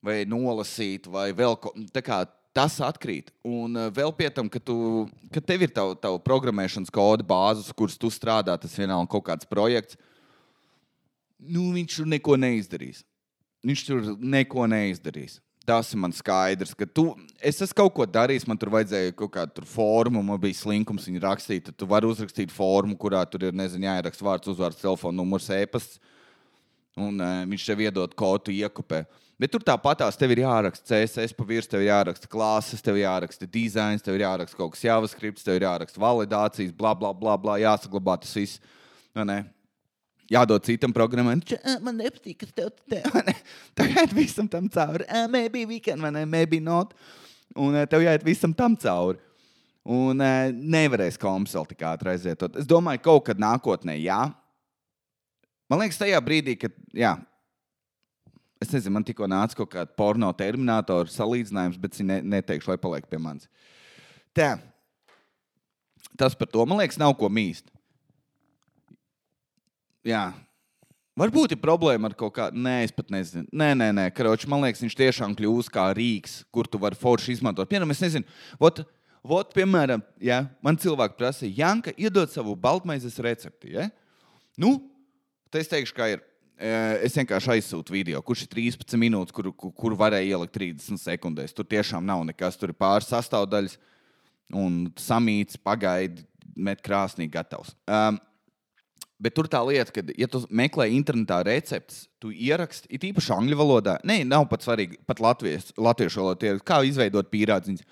[0.01, 3.32] vai nolasīt, vai vēl ko tādu tas atkrīt.
[3.45, 7.72] Un uh, vēl pie tam, ka, tu, ka tev ir tava, tava programmēšanas koda bāzes,
[7.76, 10.00] kuras tu strādā, tas vienalga kaut kāds projekts.
[11.39, 13.04] Nu, viņš tur neko neizdarīs.
[13.66, 15.39] Viņš tur neko neizdarīs.
[15.70, 17.12] Tas ir man skaidrs, ka tu,
[17.45, 21.22] es esmu kaut ko darījis, man tur vajadzēja kaut kādu formu, man bija slinkums viņu
[21.22, 21.68] rakstīt.
[21.68, 26.00] Tad tu vari uzrakstīt formu, kurā tur ir, nezinu, jāieraksta vārds, uzvārds, telefona numurs, e-pasts.
[27.00, 29.04] Un uh, viņš tev iedod kodu, iekopē.
[29.06, 32.97] Uh, Bet tur tāpatās tev ir jāraksta CSS pa virsmu, tev ir jāraksta klases, tev
[32.99, 37.13] ir jāraksta dizains, tev ir jāraksta kaut kas JavaScript, tev ir jāraksta validācijas, bla, bla,
[37.15, 38.59] bla, bla jāsaglabā tas viss.
[40.29, 41.39] Jādod citam programmam,
[41.81, 42.99] man nepatīk, kas tev te
[43.31, 43.39] ir.
[43.79, 45.07] Tagad visam tam cauri.
[45.07, 46.25] Uh, maybe weekend, vai ne?
[46.27, 46.91] Maybe not.
[47.55, 49.17] Un uh, tev jāiet visam tam cauri.
[49.89, 52.43] Un uh, nevarēs komsoli tik ātri aiziet.
[52.59, 54.19] Es domāju, ka kaut kad nākotnē, jā.
[55.71, 57.15] Man liekas, tajā brīdī, kad jā,
[58.60, 62.82] Es nezinu, man tikko nāca kaut kāda porno terminātora salīdzinājums, bet es ne, neteikšu, lai
[62.82, 63.47] paliek pie manis.
[64.36, 64.57] Tā.
[66.20, 67.72] Tas par to, man liekas, nav ko mīst.
[70.03, 70.30] Jā.
[71.20, 72.60] Varbūt ir problēma ar kaut kādu.
[72.64, 73.47] Nē, es pat nezinu.
[73.51, 74.05] Nē, nē, nē.
[74.16, 77.68] Karoči, man liekas, viņš tiešām kļūst kā rīks, kur tu vari forši izmantot.
[77.72, 78.84] Piemēram, es nezinu, vot,
[79.28, 83.74] vot, piemēram, ja, man cilvēki prasīja, Janka, iedod savu baltmaizes recepti.
[83.76, 83.89] Ja?
[84.60, 84.78] Nu,
[85.51, 86.24] tad es teikšu, kā ir.
[86.60, 91.53] Eh, es vienkārši aizsūtu video, kurš ir 13 minūtes, kur, kur, varēja ielikt 30 sekundēs.
[91.55, 92.57] Tur tiešām nav nekas.
[92.60, 93.78] Tur ir pāris sastāvdaļas,
[94.60, 96.26] un samīts, pagaidi,
[96.60, 97.78] met krāsnī, gatavs.
[97.88, 98.20] Um,
[99.20, 103.57] Bet tur tā lieta, ka, ja tu meklē internetā receptes, tu ieraksti, it īpaši angļu
[103.60, 107.84] valodā, ne, nav pat svarīgi, pat latvijas, latviešu valodā, kā izveidot pīrādziņus.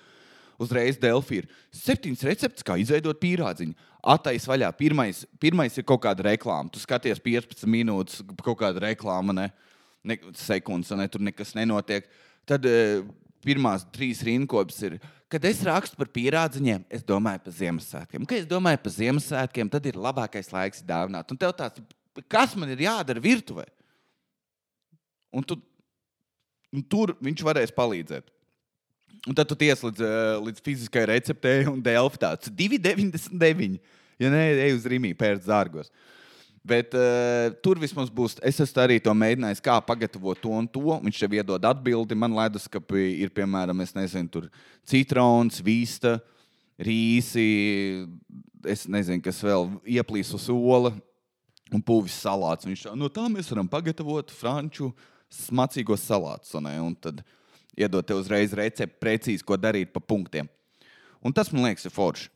[0.58, 3.76] Uzreiz Delfī ir septiņas receptes, kā izveidot pīrādziņu
[4.14, 4.72] attais vaļā.
[4.78, 6.70] Pirmais, pirmais ir kaut kāda reklāma.
[6.74, 9.46] Tu skaties 15 minūtes, kaut kāda reklāma, ne,
[10.02, 12.08] ne sekundes, ne tur nekas nenotiek.
[12.48, 13.04] Tad e,
[13.44, 14.98] pirmās trīs rindkopas ir.
[15.30, 18.26] Kad es rakstu par pierādziņiem, es domāju par Ziemassvētkiem.
[18.26, 21.30] Kad es domāju par Ziemassvētkiem, tad ir labākais laiks dāvināt.
[21.30, 21.84] Un tev tāds,
[22.32, 23.66] kas man ir jādara virtuvē?
[25.36, 25.58] Un, tu,
[26.72, 28.32] un tur viņš varēs palīdzēt.
[29.26, 33.80] Un tad tu tiec līdz, eh, līdz fiziskai receptei un Delfi tāds 2,99.
[34.18, 35.90] Ja nē, ej uz Rīgā, pēc dārgos.
[36.68, 38.36] Bet uh, tur vismaz būs.
[38.44, 40.98] Es esmu arī to mēģinājis, kā pagatavot to un to.
[41.04, 42.18] Viņš tev iedod atbildi.
[42.18, 44.42] Man leduskapī ir, piemēram, nezinu,
[44.88, 46.18] citrons, vīsta,
[46.82, 47.46] rīsi,
[48.68, 50.92] es nezinu, kas vēl ieplīs uz ola
[51.72, 52.68] un pūvis salāts.
[52.68, 54.90] Viņš no tā mēs varam pagatavot franču
[55.32, 56.54] smacīgos salātus.
[56.58, 57.22] Un tad
[57.76, 60.48] iedot tev uzreiz recepti, precīzi, ko darīt pa punktiem.
[61.24, 62.30] Un tas man liekas, ir forši.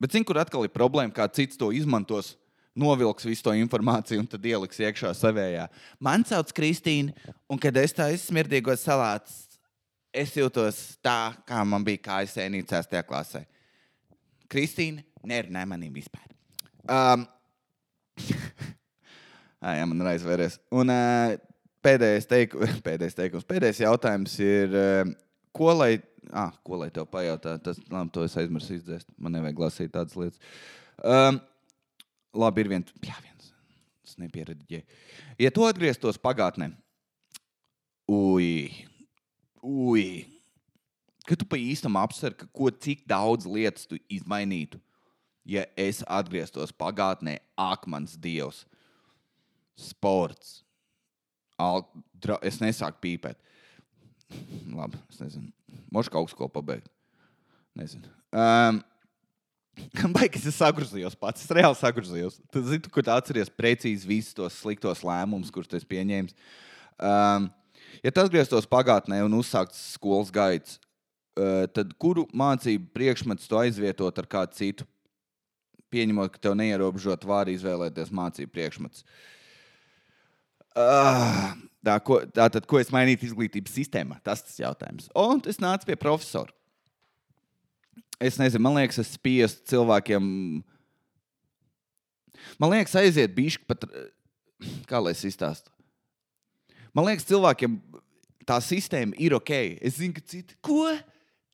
[0.00, 2.34] Bet, zini, kur atkal ir problēma, kā cits to izmantos,
[2.78, 5.66] novilks visu to informāciju un tad ieliks iekšā savējā.
[6.00, 7.12] Man sauc Kristīna,
[7.50, 9.32] un kad es tā izsmirdīgo salātu,
[10.14, 13.44] es jūtos tā, kā man bija kājas sēnīcās tajā klasē.
[14.50, 16.24] Kristīna nerunāja manī vispār.
[16.88, 17.26] Um,
[19.62, 20.58] ah, jā, man ir aizvēries.
[20.74, 21.36] Un uh,
[21.84, 25.12] pēdējais, teiku, pēdējais teikums, pēdējais jautājums ir, uh,
[25.56, 25.92] ko lai,
[26.32, 27.56] ah, ko lai tev pajautā?
[27.64, 29.08] Tas, labi, to es aizmirsu izdzēst.
[29.18, 30.42] Man nevajag lasīt tādas lietas.
[31.00, 31.40] Um,
[32.36, 33.52] labi, ir viens, jā, viens.
[34.06, 34.84] Es nepieredzēju.
[35.40, 36.72] Ja tu atgrieztos pagātnē,
[38.10, 38.68] ui,
[39.62, 40.06] ui,
[41.28, 44.80] ka tu pa īstam apsver, ko cik daudz lietas tu izmainītu,
[45.46, 48.64] ja es atgrieztos pagātnē, ak, mans dievs,
[49.78, 50.60] sports.
[51.60, 51.84] Al,
[52.22, 53.38] dra, es nesāku pīpēt.
[54.70, 55.50] Labi, es nezinu.
[55.92, 56.88] Možda kaut ko pabeigt.
[57.78, 58.10] Nezinu.
[58.30, 58.80] Um,
[60.16, 61.44] Baigas, es sagrozījos pats.
[61.44, 62.38] Es reāli sagrozījos.
[62.52, 66.36] Tu zini, kur tu atceries precīzi visus tos sliktos lēmumus, kurus tu esi pieņēmis.
[67.00, 67.48] Um,
[68.04, 70.78] ja tu atgrieztos pagātnē un uzsāktu skolas gaitas,
[71.38, 74.88] uh, tad kuru mācību priekšmetu tu aizvietot ar kādu citu?
[75.90, 79.02] Pieņemot, ka tev neierobežot vārdu izvēlēties mācību priekšmetus.
[79.02, 79.39] Uh,
[80.76, 84.20] tā, ko, tā tad, ko es mainītu izglītības sistēmā?
[84.24, 85.10] Tas tas jautājums.
[85.18, 86.54] Un es nācu pie profesora
[88.20, 90.24] es nezinu, man liekas, es spiestu cilvēkiem.
[92.60, 93.86] Man liekas, aiziet bišķi pat,
[94.88, 95.72] kā lai es izstāstu.
[96.96, 97.78] Man liekas, cilvēkiem
[98.48, 99.54] tā sistēma ir ok.
[99.80, 100.84] Es zinu, ka citi, ko?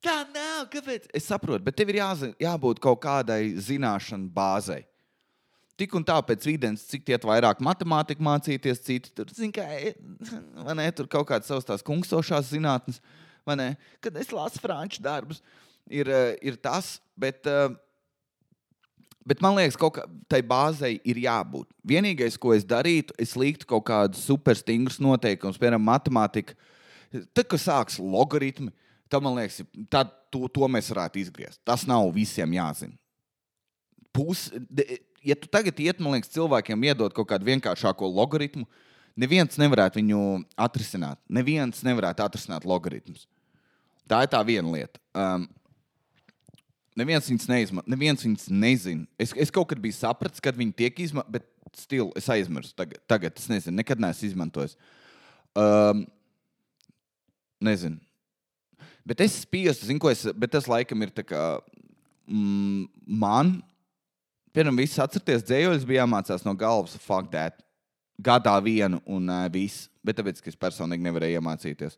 [0.03, 1.07] Tā nav, kāpēc?
[1.15, 4.83] Es saprotu, bet tev ir jāzina, jābūt kaut kādai zināšanu bāzei.
[5.77, 10.87] Tik un tā pēc videns, cik tiek vairāk matemātikā mācīties, citi tur zina, ka ne,
[10.97, 12.97] tur kaut kādas savas tās kungstošās zinātnes,
[13.45, 13.67] vai ne?
[14.01, 15.43] Kad es lasu franču darbus,
[15.85, 17.69] ir, eh, ir tas, bet, eh,
[19.21, 21.69] bet man liekas, ka tai bāzei ir jābūt.
[21.85, 26.57] Vienīgais, ko es darītu, es liktu kaut kādus superstingrus noteikumus, piemēram, matemātika.
[27.33, 28.73] Tad, kad sāks logaritmi,
[29.09, 29.61] tad man liekas,
[29.91, 31.61] tad to, to mēs varētu izgriezt.
[31.63, 32.97] Tas nav visiem jāzina.
[34.15, 34.47] Pus,
[35.25, 38.65] ja tu tagad iet, man liekas, cilvēkiem iedod kaut kādu vienkāršāko logaritmu,
[39.19, 40.21] neviens nevarētu viņu
[40.67, 41.19] atrisināt.
[41.29, 43.27] Neviens nevarētu atrisināt logaritmus.
[44.07, 45.01] Tā ir tā viena lieta.
[45.17, 45.47] Um,
[46.97, 49.05] Neviens viņus neizmanto, neviens viņus nezina.
[49.21, 52.73] Es, es kaut kad biju sapratis, kad viņi tiek izmantot, bet stila es aizmirsu.
[52.77, 54.73] Tagad, tagad es nezinu, nekad neesmu izmantojis.
[55.53, 56.07] Um,
[57.61, 58.01] nezinu.
[59.07, 60.25] Bet es spiestu, zinu, ko es.
[60.33, 61.43] Bet tas laikam ir tā kā
[62.25, 63.59] mm, man.
[64.55, 67.59] Piemēram, viss atcerieties, dzējoļus bija jāmācās no galvas, fuck that.
[68.23, 69.87] Gadā vienu un uh, viss.
[70.05, 71.97] Bet tāpēc, ka es personīgi nevarēju iemācīties.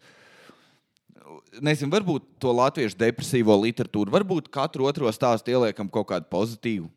[1.63, 6.89] Nezinu, varbūt to latviešu depresīvo literatūru, varbūt katru otro stāstu ieliekam kaut kādu pozitīvu.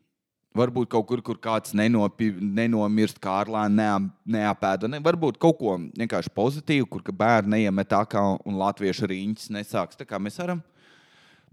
[0.53, 4.89] Varbūt kaut kur, kur kāds nenopi, nenomirst, kā ar lēnu neapēda.
[4.91, 9.97] Ne, varbūt kaut ko vienkārši pozitīvu, kur bērni neiemet tā kā un latviešu riņķis nesāks.
[9.97, 10.61] Tā kā mēs varam.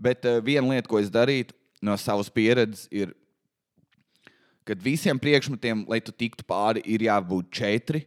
[0.01, 3.15] Bet uh, viena lieta, ko es darītu no savas pieredzes, ir,
[4.69, 8.05] kad visiem priekšmetiem, lai tu tiktu pāri, ir jābūt četri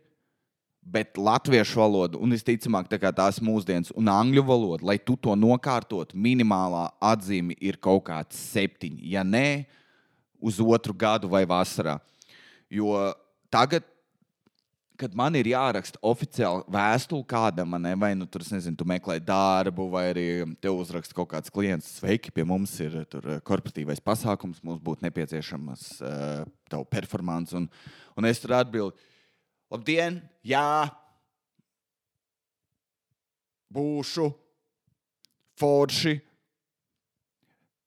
[0.84, 6.12] Bet latviešu valoda, un visticamāk, tā tās mūsdienas, un angļu valoda, lai tu to nokārtot,
[6.12, 8.99] minimālā atzīme ir kaut kāds septiņi.
[9.14, 9.64] Ja nē,
[10.43, 11.95] uz otru gadu vai vasarā.
[12.68, 13.14] Jo
[13.54, 13.88] tagad,
[14.99, 19.87] kad man ir jāraksta oficiāli vēstule kādam, ne, vai nu tur, nezinu, tu meklē darbu,
[19.93, 20.27] vai arī
[20.61, 25.87] te uzraksta kaut kāds klients, sveiki, pie mums ir tur korporatīvais pasākums, mums būtu nepieciešamas
[26.01, 27.55] uh, tavu performance.
[27.57, 27.67] Un,
[28.17, 29.11] un es tur atbildēju
[29.73, 30.85] Labdien, jā,
[33.73, 34.27] būšu
[35.57, 36.19] forši.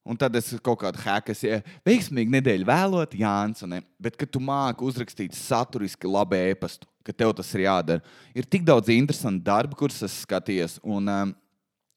[0.06, 3.80] Un tad es kaut kādu hēkas, ja veiksmīgi nedēļu vēlot, Jānis, ne?
[4.02, 8.66] bet kad tu māki uzrakstīt saturiski labu ēpastu, ka tev tas ir jādara, ir tik
[8.66, 10.80] daudz interesantu darbu, kurus es skatījos.
[10.82, 11.34] Un, um,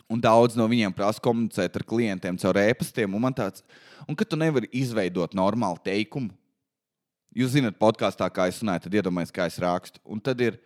[0.09, 3.17] un daudz no viņiem prasa komunicēt ar klientiem caur ēpastiem.
[3.17, 3.65] Un, tāds,
[4.05, 6.33] un ka tu nevari izveidot normālu teikumu,
[7.35, 10.01] Jūs zināt, podkāstā, kā es runāju, tad iedomājieties, kā es rakstu.
[10.09, 10.57] Un tad ir,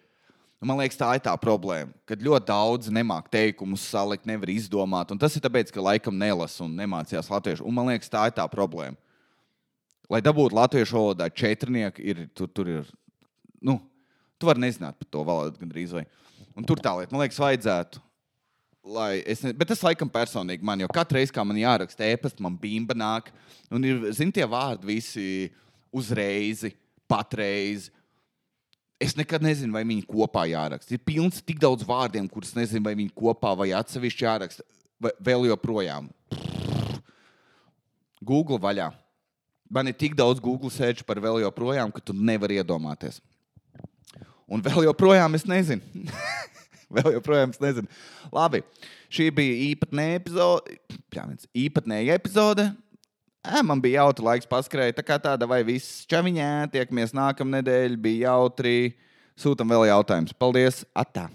[0.64, 5.12] man liekas, tā ir tā problēma, kad ļoti daudz nemāk teikumus salikt, nevar izdomāt.
[5.12, 7.68] Un tas ir tāpēc, ka laikam nelasa un nemācījās latviešu.
[7.68, 8.96] Un man liekas, tā ir tā problēma.
[10.12, 12.88] Lai dabūtu latviešu valodā četrnieki, ir, tur, tur ir,
[13.64, 13.78] nu,
[14.44, 16.04] tu vari nezināt par to valodu gandrīz vai.
[16.54, 18.04] Un tur tā lieta, man liekas, vajadzētu.
[18.94, 22.44] Lai es ne, bet tas laikam personīgi man, jo katru reizi, kad man jāraksta ēpasta,
[22.44, 23.32] man bimba nāk.
[23.72, 25.28] Un ir, zin, tie vārdi visi
[25.96, 26.66] uzreiz,
[27.08, 27.88] patreiz.
[29.00, 30.98] Es nekad nezinu, vai viņi kopā jāraksta.
[30.98, 34.68] Ir pilns tik daudz vārdiem, kurus nezinu, vai viņi kopā vai atsevišķi jāraksta.
[35.00, 36.12] Vai vēl joprojām.
[38.24, 38.92] Google vaļā.
[39.74, 43.24] Man ir tik daudz Google sēžu par vēl joprojām, ka tu nevari iedomāties.
[44.54, 46.06] Un vēl joprojām es nezinu.
[46.98, 47.90] vēl joprojām es nezinu.
[48.34, 48.62] Labi,
[49.14, 50.80] šī bija īpatnēja epizode.
[51.66, 52.70] Īpatnēja epizode
[53.44, 56.70] Ē, man bija jautri laiks paskrēt, tā kā tāda vai viss čaviņā.
[56.72, 58.94] Tiekamies nākamnedēļ, bija jautri.
[59.36, 60.36] Sūtam vēl jautājumus.
[60.40, 60.86] Paldies!
[60.96, 61.28] Atā!